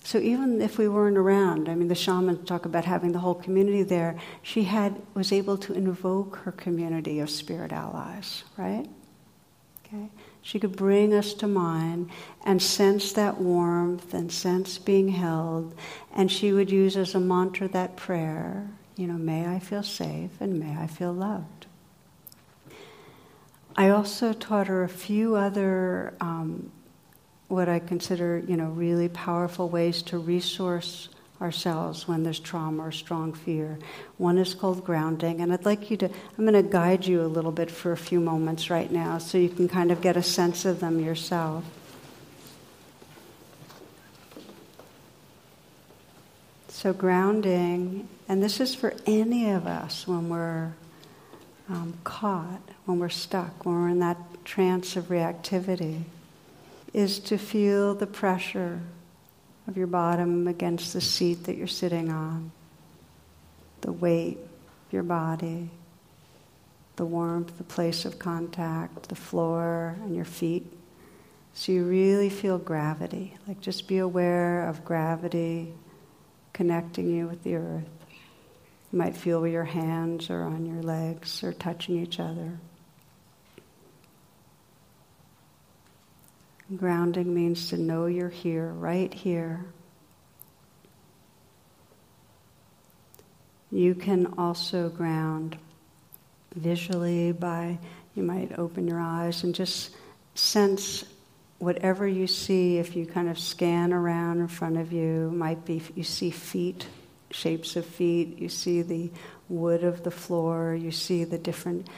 [0.05, 3.35] So even if we weren't around, I mean, the shamans talk about having the whole
[3.35, 4.19] community there.
[4.43, 8.89] She had was able to invoke her community of spirit allies, right?
[9.85, 10.09] Okay.
[10.49, 12.09] She could bring us to mind
[12.43, 15.75] and sense that warmth and sense being held.
[16.11, 20.31] And she would use as a mantra that prayer, you know, may I feel safe
[20.41, 21.67] and may I feel loved.
[23.77, 26.73] I also taught her a few other, um,
[27.49, 31.11] what I consider, you know, really powerful ways to resource
[31.41, 33.79] ourselves when there's trauma or strong fear.
[34.17, 37.29] One is called grounding, and I'd like you to, I'm going to guide you a
[37.29, 40.23] little bit for a few moments right now so you can kind of get a
[40.23, 41.65] sense of them yourself.
[46.69, 50.73] So, grounding, and this is for any of us when we're
[51.69, 56.03] um, caught, when we're stuck, when we're in that trance of reactivity,
[56.95, 58.81] is to feel the pressure
[59.69, 62.51] of your bottom against the seat that you're sitting on,
[63.83, 65.69] the weight of your body,
[66.97, 70.67] the warmth, the place of contact, the floor, and your feet.
[71.53, 73.37] So you really feel gravity.
[73.47, 75.73] Like just be aware of gravity
[76.55, 77.89] connecting you with the earth.
[78.91, 82.59] You might feel where your hands are on your legs or touching each other.
[86.77, 89.65] Grounding means to know you're here, right here.
[93.71, 95.57] You can also ground
[96.55, 97.79] visually by,
[98.15, 99.97] you might open your eyes and just
[100.35, 101.05] sense
[101.59, 102.79] whatever you see.
[102.79, 106.87] If you kind of scan around in front of you, might be you see feet,
[107.31, 109.11] shapes of feet, you see the
[109.49, 111.89] wood of the floor, you see the different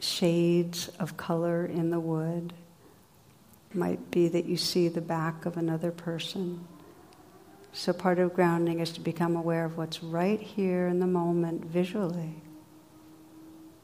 [0.00, 2.52] shades of color in the wood.
[3.74, 6.66] Might be that you see the back of another person.
[7.72, 11.66] So, part of grounding is to become aware of what's right here in the moment
[11.66, 12.42] visually.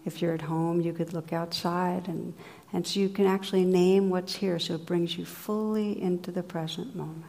[0.05, 2.35] If you're at home, you could look outside, and,
[2.73, 6.43] and so you can actually name what's here, so it brings you fully into the
[6.43, 7.27] present moment.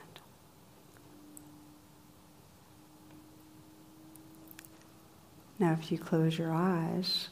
[5.60, 7.30] Now, if you close your eyes,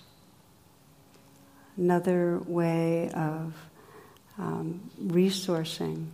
[1.75, 3.55] another way of
[4.37, 6.07] um, resourcing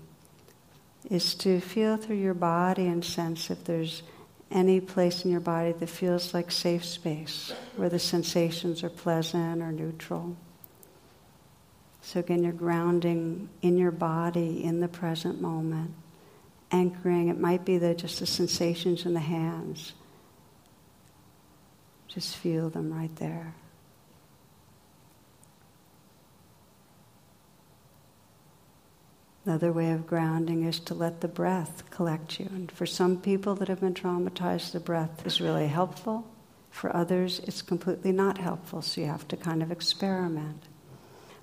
[1.09, 4.03] is to feel through your body and sense if there's
[4.51, 9.61] any place in your body that feels like safe space, where the sensations are pleasant
[9.61, 10.35] or neutral.
[12.01, 15.91] So again, you're grounding in your body in the present moment,
[16.71, 17.27] anchoring.
[17.27, 19.93] It might be the, just the sensations in the hands.
[22.07, 23.53] Just feel them right there.
[29.47, 32.47] Another way of grounding is to let the breath collect you.
[32.53, 36.27] And for some people that have been traumatized, the breath is really helpful.
[36.69, 40.63] For others, it's completely not helpful, so you have to kind of experiment.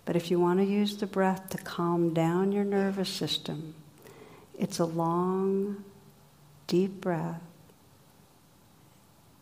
[0.04, 3.74] But if you want to use the breath to calm down your nervous system,
[4.58, 5.82] it's a long,
[6.66, 7.40] deep breath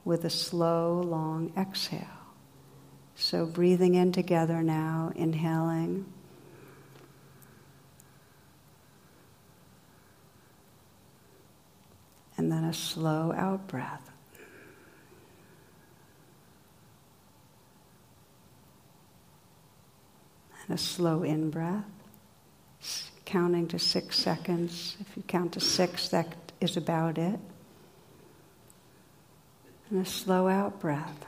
[0.05, 2.07] with a slow, long exhale.
[3.17, 6.07] So breathing in together now, inhaling.
[12.43, 14.11] And then a slow out breath.
[20.67, 21.85] And a slow in breath,
[23.25, 24.97] counting to six seconds.
[24.99, 27.39] If you count to six, that is about it.
[29.89, 31.25] And a slow out breath.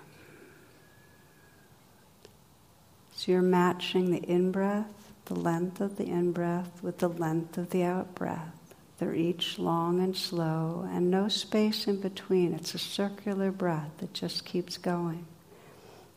[3.13, 7.57] So you're matching the in breath, the length of the in breath, with the length
[7.57, 8.54] of the out breath.
[8.99, 12.55] They're each long and slow, and no space in between.
[12.55, 15.27] It's a circular breath that just keeps going.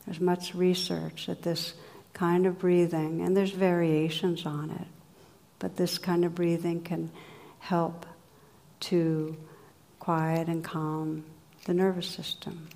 [0.05, 1.73] There's much research that this
[2.13, 4.87] kind of breathing, and there's variations on it,
[5.59, 7.11] but this kind of breathing can
[7.59, 8.05] help
[8.79, 9.35] to
[9.99, 11.23] quiet and calm
[11.65, 12.69] the nervous system.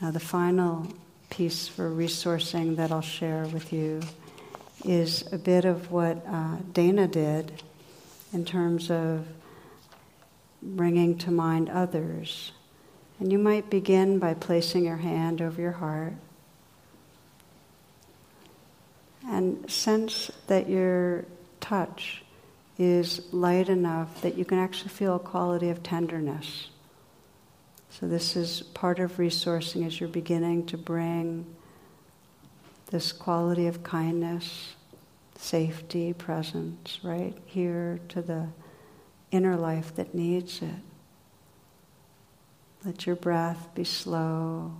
[0.00, 0.86] Now, the final
[1.28, 4.00] piece for resourcing that I'll share with you
[4.84, 7.62] is a bit of what uh, Dana did
[8.32, 9.26] in terms of
[10.62, 12.52] bringing to mind others.
[13.18, 16.14] And you might begin by placing your hand over your heart
[19.26, 21.24] and sense that your
[21.60, 22.22] touch
[22.78, 26.70] is light enough that you can actually feel a quality of tenderness.
[27.90, 31.44] So this is part of resourcing as you're beginning to bring
[32.90, 34.74] this quality of kindness,
[35.38, 38.48] safety, presence, right here to the
[39.30, 40.74] inner life that needs it.
[42.84, 44.72] Let your breath be slow,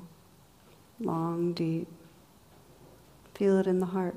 [0.98, 1.86] long, deep.
[3.34, 4.16] Feel it in the heart.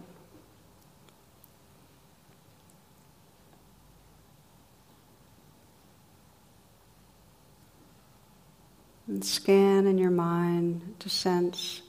[9.08, 11.83] And scan in your mind to sense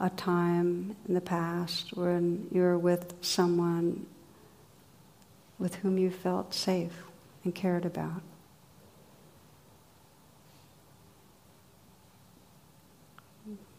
[0.00, 4.06] a time in the past when you were with someone
[5.58, 7.02] with whom you felt safe
[7.44, 8.22] and cared about.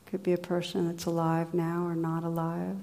[0.05, 2.75] Could be a person that's alive now or not alive.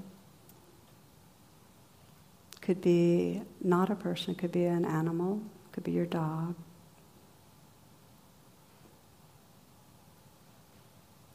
[2.61, 5.41] Could be not a person, could be an animal,
[5.73, 6.57] could be your dog.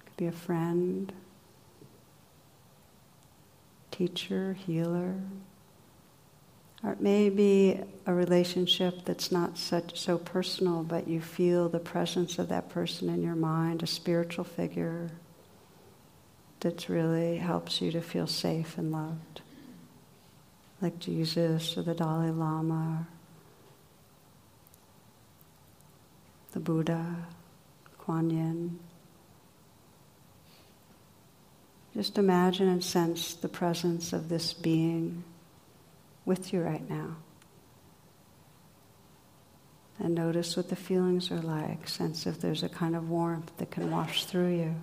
[0.06, 1.14] Could be a friend
[3.94, 5.16] teacher, healer.
[6.84, 11.80] Or it may be a relationship that's not such so personal, but you feel the
[11.80, 15.12] presence of that person in your mind, a spiritual figure
[16.60, 19.41] that really helps you to feel safe and loved.
[20.82, 23.08] Like Jesus or the Dalai Lama,
[26.52, 27.16] the Buddha.
[28.04, 28.80] Kuan Yin.
[31.94, 35.24] Just imagine and sense the presence of this being
[36.26, 37.18] with you right now.
[40.00, 41.88] And notice what the feelings are like.
[41.88, 44.76] Sense if there's a kind of warmth that can wash through you.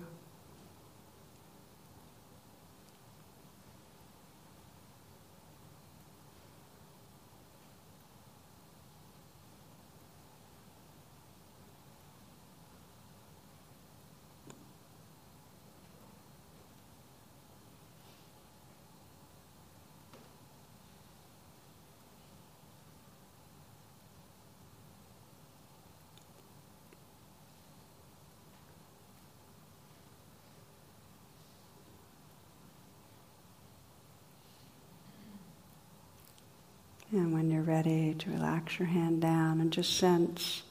[37.21, 40.63] And when you're ready to relax your hand down and just sense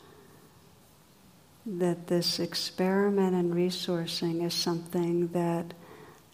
[1.65, 5.73] that this experiment and resourcing is something that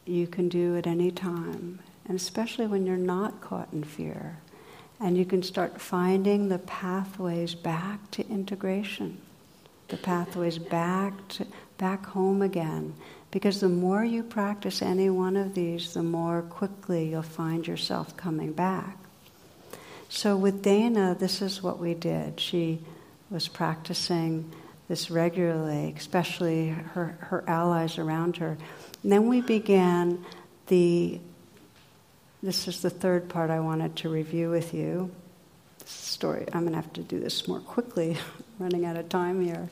[0.07, 4.39] you can do at any time, and especially when you're not caught in fear.
[4.99, 9.21] And you can start finding the pathways back to integration,
[9.87, 11.47] the pathways back to
[11.79, 12.95] back home again.
[13.31, 18.17] Because the more you practice any one of these, the more quickly you'll find yourself
[18.17, 19.06] coming back.
[20.09, 22.41] So with Dana, this is what we did.
[22.41, 22.81] She
[23.31, 24.53] was practicing
[24.89, 28.57] this regularly, especially her, her allies around her.
[29.03, 30.25] And then we began
[30.69, 31.21] the,
[32.43, 35.11] this is the third part I wanted to review with you.
[35.81, 38.17] This story, I'm going to have to do this more quickly,
[38.59, 39.69] running out of time here.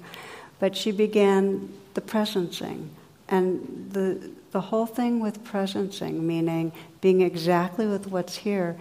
[0.59, 2.89] But she began the presencing.
[3.29, 8.77] And the, the whole thing with presencing, meaning being exactly with what's here,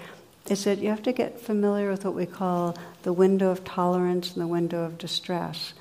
[0.49, 4.33] is that you have to get familiar with what we call the window of tolerance
[4.33, 5.73] and the window of distress.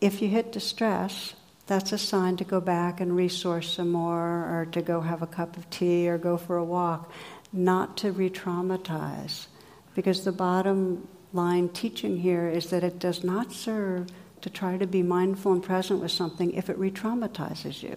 [0.00, 1.34] If you hit distress,
[1.66, 5.26] that's a sign to go back and resource some more, or to go have a
[5.26, 7.10] cup of tea, or go for a walk,
[7.52, 9.46] not to re traumatize.
[9.94, 14.08] Because the bottom line teaching here is that it does not serve
[14.42, 17.96] to try to be mindful and present with something if it re traumatizes you.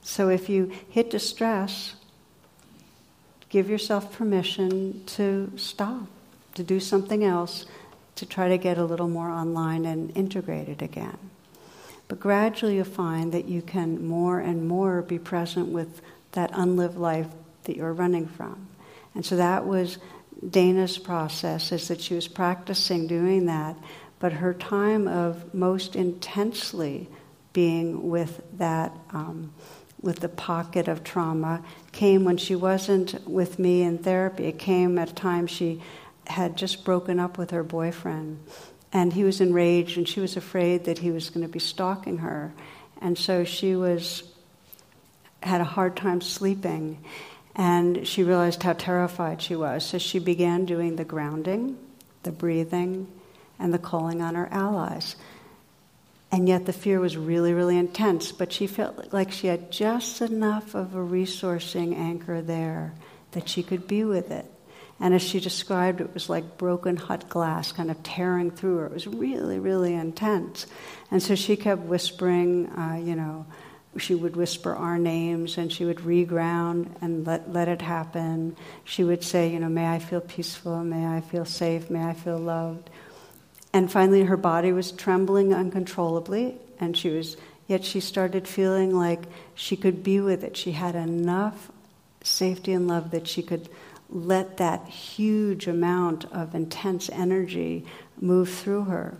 [0.00, 1.94] So if you hit distress,
[3.52, 6.06] give yourself permission to stop,
[6.54, 7.66] to do something else,
[8.14, 11.18] to try to get a little more online and integrated again.
[12.08, 16.00] But gradually you'll find that you can more and more be present with
[16.32, 17.26] that unlived life
[17.64, 18.68] that you're running from.
[19.14, 19.98] And so that was
[20.48, 23.76] Dana's process, is that she was practicing doing that,
[24.18, 27.06] but her time of most intensely
[27.52, 29.52] being with that um,
[30.02, 34.44] with the pocket of trauma came when she wasn't with me in therapy.
[34.46, 35.80] It came at a time she
[36.26, 38.40] had just broken up with her boyfriend.
[38.92, 42.18] And he was enraged, and she was afraid that he was going to be stalking
[42.18, 42.52] her.
[43.00, 44.24] And so she was
[45.42, 46.98] had a hard time sleeping,
[47.56, 49.84] and she realized how terrified she was.
[49.84, 51.78] So she began doing the grounding,
[52.22, 53.08] the breathing,
[53.58, 55.16] and the calling on her allies.
[56.32, 58.32] And yet the fear was really, really intense.
[58.32, 62.94] But she felt like she had just enough of a resourcing anchor there
[63.32, 64.46] that she could be with it.
[64.98, 68.86] And as she described, it was like broken hot glass kind of tearing through her.
[68.86, 70.66] It was really, really intense.
[71.10, 73.44] And so she kept whispering, uh, you know,
[73.98, 78.56] she would whisper our names and she would reground and let, let it happen.
[78.84, 82.14] She would say, you know, may I feel peaceful, may I feel safe, may I
[82.14, 82.88] feel loved.
[83.72, 89.22] And finally, her body was trembling uncontrollably, and she was, yet she started feeling like
[89.54, 90.56] she could be with it.
[90.56, 91.70] She had enough
[92.22, 93.68] safety and love that she could
[94.10, 97.86] let that huge amount of intense energy
[98.20, 99.16] move through her.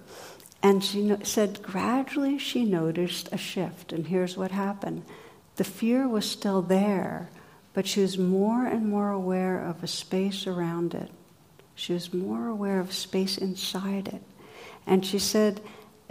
[0.62, 5.02] And she no- said gradually she noticed a shift, and here's what happened.
[5.56, 7.30] The fear was still there,
[7.72, 11.10] but she was more and more aware of a space around it.
[11.74, 14.22] She was more aware of space inside it.
[14.86, 15.60] And she said,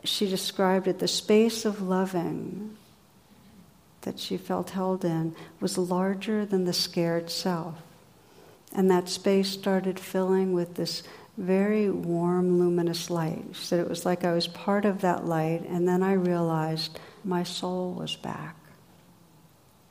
[0.03, 2.78] she described it, the space of loving
[4.01, 7.76] that she felt held in was larger than the scared self.
[8.74, 11.03] And that space started filling with this
[11.38, 13.43] very warm, luminous light.
[13.53, 16.99] She said it was like I was part of that light, and then I realized
[17.24, 18.55] my soul was back.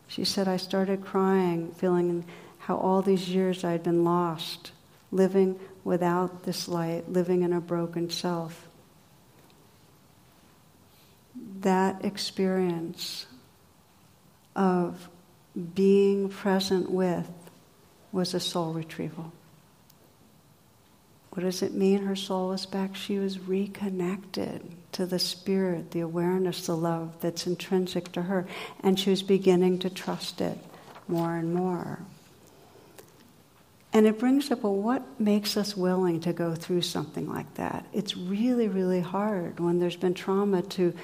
[0.08, 2.24] She said I started crying, feeling
[2.58, 4.72] how all these years I'd been lost,
[5.12, 8.66] living without this light, living in a broken self
[11.62, 13.26] that experience
[14.56, 15.08] of
[15.74, 17.28] being present with
[18.12, 19.32] was a soul retrieval.
[21.30, 22.96] What does it mean her soul was back?
[22.96, 28.46] She was reconnected to the spirit, the awareness, the love that's intrinsic to her,
[28.82, 30.58] and she was beginning to trust it
[31.06, 32.00] more and more.
[33.92, 37.84] And it brings up, well, what makes us willing to go through something like that?
[37.92, 40.94] It's really, really hard when there's been trauma to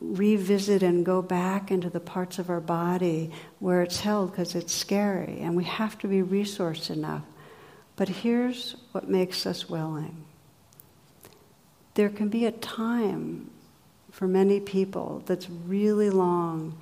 [0.00, 4.72] revisit and go back into the parts of our body where it's held because it's
[4.72, 7.22] scary, and we have to be resourced enough.
[7.96, 10.24] But here's what makes us willing
[11.94, 13.50] there can be a time
[14.10, 16.78] for many people that's really long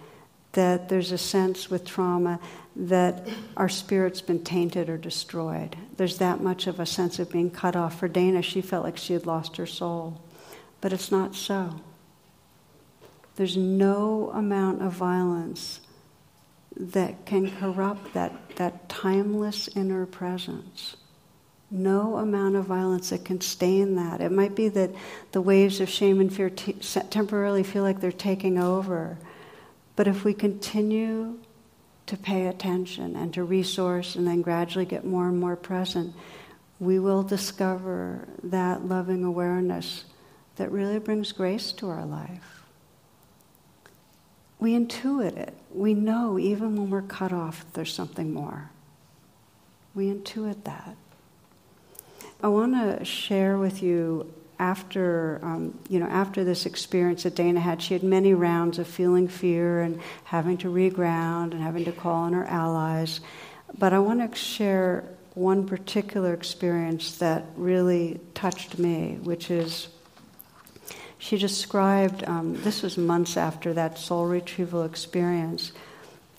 [0.53, 2.41] that there's a sense with trauma
[2.75, 5.77] that our spirit's been tainted or destroyed.
[5.97, 7.99] There's that much of a sense of being cut off.
[7.99, 10.21] For Dana, she felt like she had lost her soul.
[10.81, 11.81] But it's not so.
[13.39, 15.81] There's no amount of violence
[16.77, 20.97] that can corrupt that, that timeless inner presence.
[21.71, 24.21] No amount of violence that can stain that.
[24.21, 24.91] It might be that
[25.33, 26.75] the waves of shame and fear t-
[27.11, 29.19] temporarily feel like they're taking over
[29.99, 31.41] but if we continue
[32.07, 36.15] to pay attention and to resource and then gradually get more and more present,
[36.79, 40.05] we will discover that loving awareness
[40.55, 42.58] that really brings grace to our life.
[44.59, 45.55] We intuit it.
[45.73, 48.71] We know even when we're cut off, there's something more.
[49.95, 50.97] We intuit that.
[52.43, 57.61] I want to share with you after um, you know after this experience that Dana
[57.61, 61.93] had, she had many rounds of feeling fear and having to reground and having to
[61.93, 63.21] call on her allies.
[63.77, 65.05] But I want to share
[65.35, 69.89] one particular experience that really touched me, which is
[71.19, 75.73] she described um, this was months after that soul retrieval experience.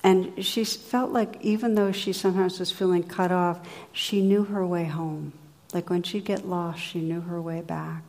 [0.04, 3.60] And she felt like even though she sometimes was feeling cut off,
[3.92, 5.34] she knew her way home.
[5.74, 8.04] Like when she'd get lost, she knew her way back.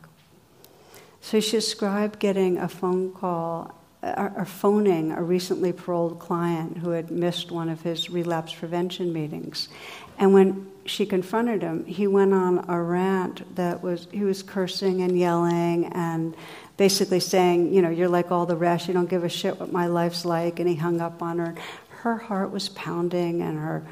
[1.19, 6.91] So she described getting a phone call or, or phoning a recently paroled client who
[6.91, 9.69] had missed one of his relapse prevention meetings.
[10.17, 15.01] And when she confronted him, he went on a rant that was, he was cursing
[15.01, 16.35] and yelling and
[16.77, 19.71] basically saying, you know, you're like all the rest, you don't give a shit what
[19.71, 20.59] my life's like.
[20.59, 21.55] And he hung up on her.
[21.89, 23.85] Her heart was pounding and her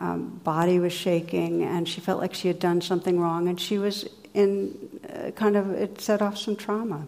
[0.00, 3.78] um, body was shaking, and she felt like she had done something wrong, and she
[3.78, 4.76] was in
[5.08, 7.06] uh, kind of, it set off some trauma.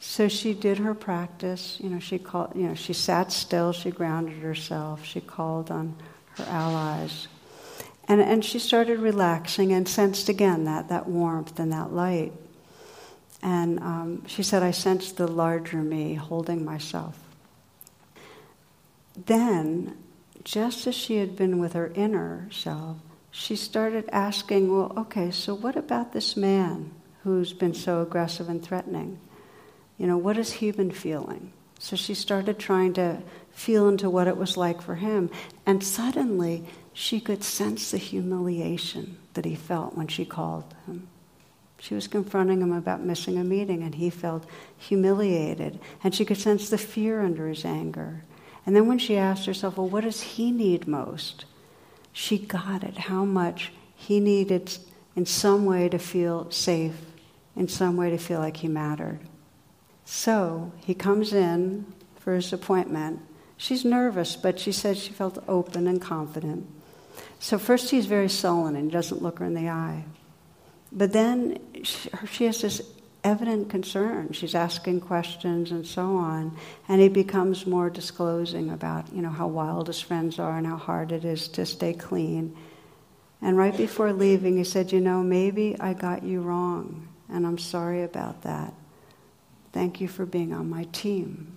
[0.00, 1.78] So she did her practice.
[1.80, 2.56] You know, she called.
[2.56, 3.72] You know, she sat still.
[3.72, 5.04] She grounded herself.
[5.04, 5.94] She called on
[6.38, 7.28] her allies,
[8.08, 12.32] and and she started relaxing and sensed again that that warmth and that light.
[13.42, 17.18] And um, she said, "I sensed the larger me holding myself."
[19.26, 19.96] Then,
[20.44, 22.96] just as she had been with her inner self,
[23.30, 28.62] she started asking, "Well, okay, so what about this man?" who's been so aggressive and
[28.62, 29.18] threatening.
[29.98, 31.52] You know, what has he been feeling?
[31.78, 33.22] So she started trying to
[33.52, 35.30] feel into what it was like for him.
[35.66, 41.08] And suddenly, she could sense the humiliation that he felt when she called him.
[41.82, 44.46] She was confronting him about missing a meeting, and he felt
[44.78, 45.80] humiliated.
[46.04, 48.22] And she could sense the fear under his anger.
[48.64, 51.44] And then when she asked herself, well, what does he need most?
[52.12, 54.78] She got it, how much he needed
[55.16, 56.94] in some way to feel safe
[57.56, 59.18] in some way to feel like he mattered.
[60.04, 63.20] So he comes in for his appointment.
[63.56, 66.64] She's nervous, but she said she felt open and confident.
[67.40, 70.04] So first he's very sullen and doesn't look her in the eye.
[70.92, 72.82] But then she, she has this
[73.24, 74.32] evident concern.
[74.32, 76.56] She's asking questions and so on,
[76.88, 80.76] and he becomes more disclosing about you know how wild his friends are and how
[80.76, 82.56] hard it is to stay clean.
[83.40, 87.58] And right before leaving, he said, "You know, maybe I got you wrong and I'm
[87.58, 88.74] sorry about that.
[89.72, 91.56] Thank you for being on my team.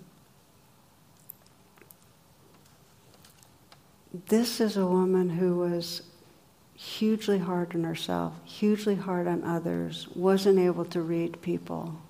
[4.28, 6.02] This is a woman who was
[6.76, 12.00] hugely hard on herself, hugely hard on others, wasn't able to read people,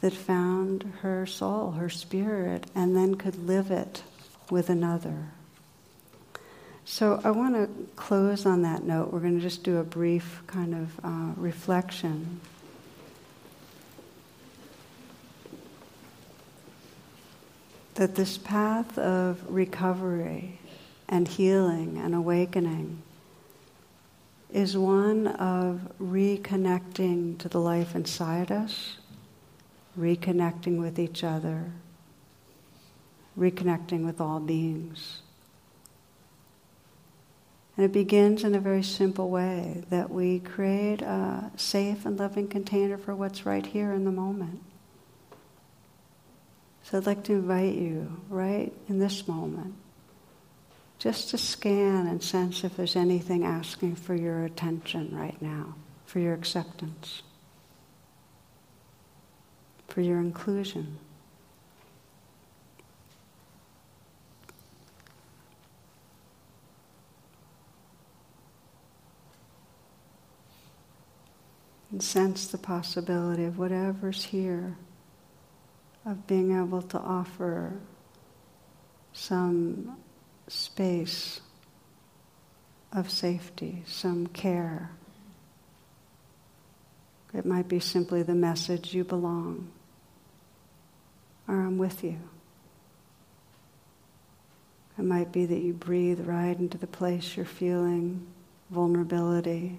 [0.00, 4.02] that found her soul, her spirit, and then could live it
[4.50, 5.28] with another.
[6.86, 9.12] So I want to close on that note.
[9.12, 12.40] We're going to just do a brief kind of uh, reflection.
[17.94, 20.58] That this path of recovery
[21.08, 23.02] and healing and awakening
[24.54, 28.98] is one of reconnecting to the life inside us,
[29.98, 31.72] reconnecting with each other,
[33.36, 35.22] reconnecting with all beings.
[37.76, 42.46] And it begins in a very simple way that we create a safe and loving
[42.46, 44.62] container for what's right here in the moment.
[46.84, 49.74] So I'd like to invite you, right in this moment,
[51.04, 55.74] just to scan and sense if there's anything asking for your attention right now,
[56.06, 57.22] for your acceptance,
[59.86, 60.98] for your inclusion.
[71.90, 74.74] and sense the possibility of whatever's here,
[76.04, 77.74] of being able to offer
[79.12, 79.96] some
[80.48, 81.40] space
[82.92, 84.90] of safety, some care.
[87.32, 89.70] It might be simply the message you belong,
[91.48, 92.18] or I'm with you.
[94.96, 98.26] It might be that you breathe right into the place you're feeling
[98.70, 99.78] vulnerability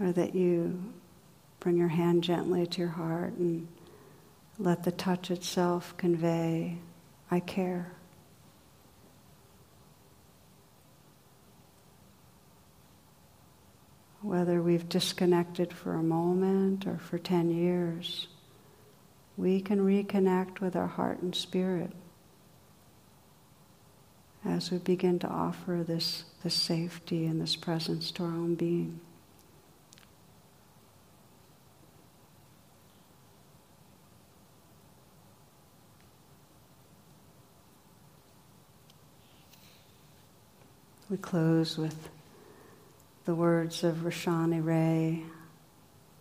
[0.00, 0.92] or that you
[1.58, 3.66] bring your hand gently to your heart and
[4.58, 6.78] let the touch itself convey,
[7.30, 7.92] I care.
[14.28, 18.26] Whether we've disconnected for a moment or for 10 years,
[19.38, 21.92] we can reconnect with our heart and spirit
[24.44, 29.00] as we begin to offer this, this safety and this presence to our own being.
[41.08, 42.10] We close with
[43.28, 45.22] the words of Rashani Réa.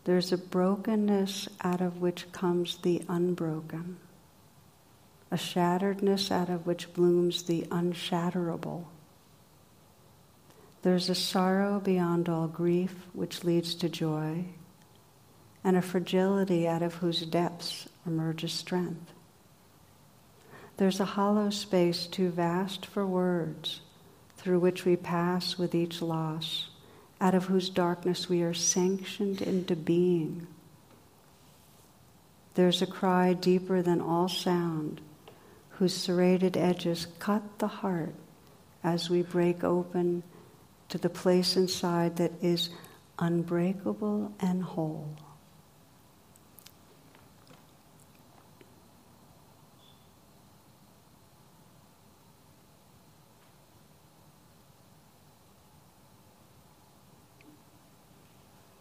[0.04, 3.96] There's a brokenness out of which comes the unbroken,
[5.32, 8.88] a shatteredness out of which blooms the unshatterable.
[10.82, 14.44] There's a sorrow beyond all grief which leads to joy,
[15.64, 19.14] and a fragility out of whose depths emerges strength.
[20.76, 23.80] There's a hollow space too vast for words
[24.36, 26.68] through which we pass with each loss,
[27.20, 30.48] out of whose darkness we are sanctioned into being.
[32.54, 35.02] There's a cry deeper than all sound,
[35.72, 38.16] whose serrated edges cut the heart
[38.84, 40.24] as we break open
[40.90, 42.70] to the place inside that is
[43.20, 45.16] unbreakable and whole.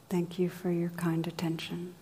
[0.09, 1.95] Thank you for your kind attention.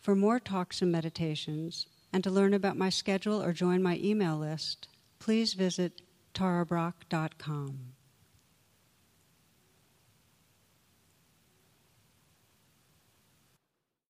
[0.00, 4.38] For more talks and meditations, and to learn about my schedule or join my email
[4.38, 4.86] list,
[5.18, 6.00] please visit
[6.32, 7.95] tarabrach.com.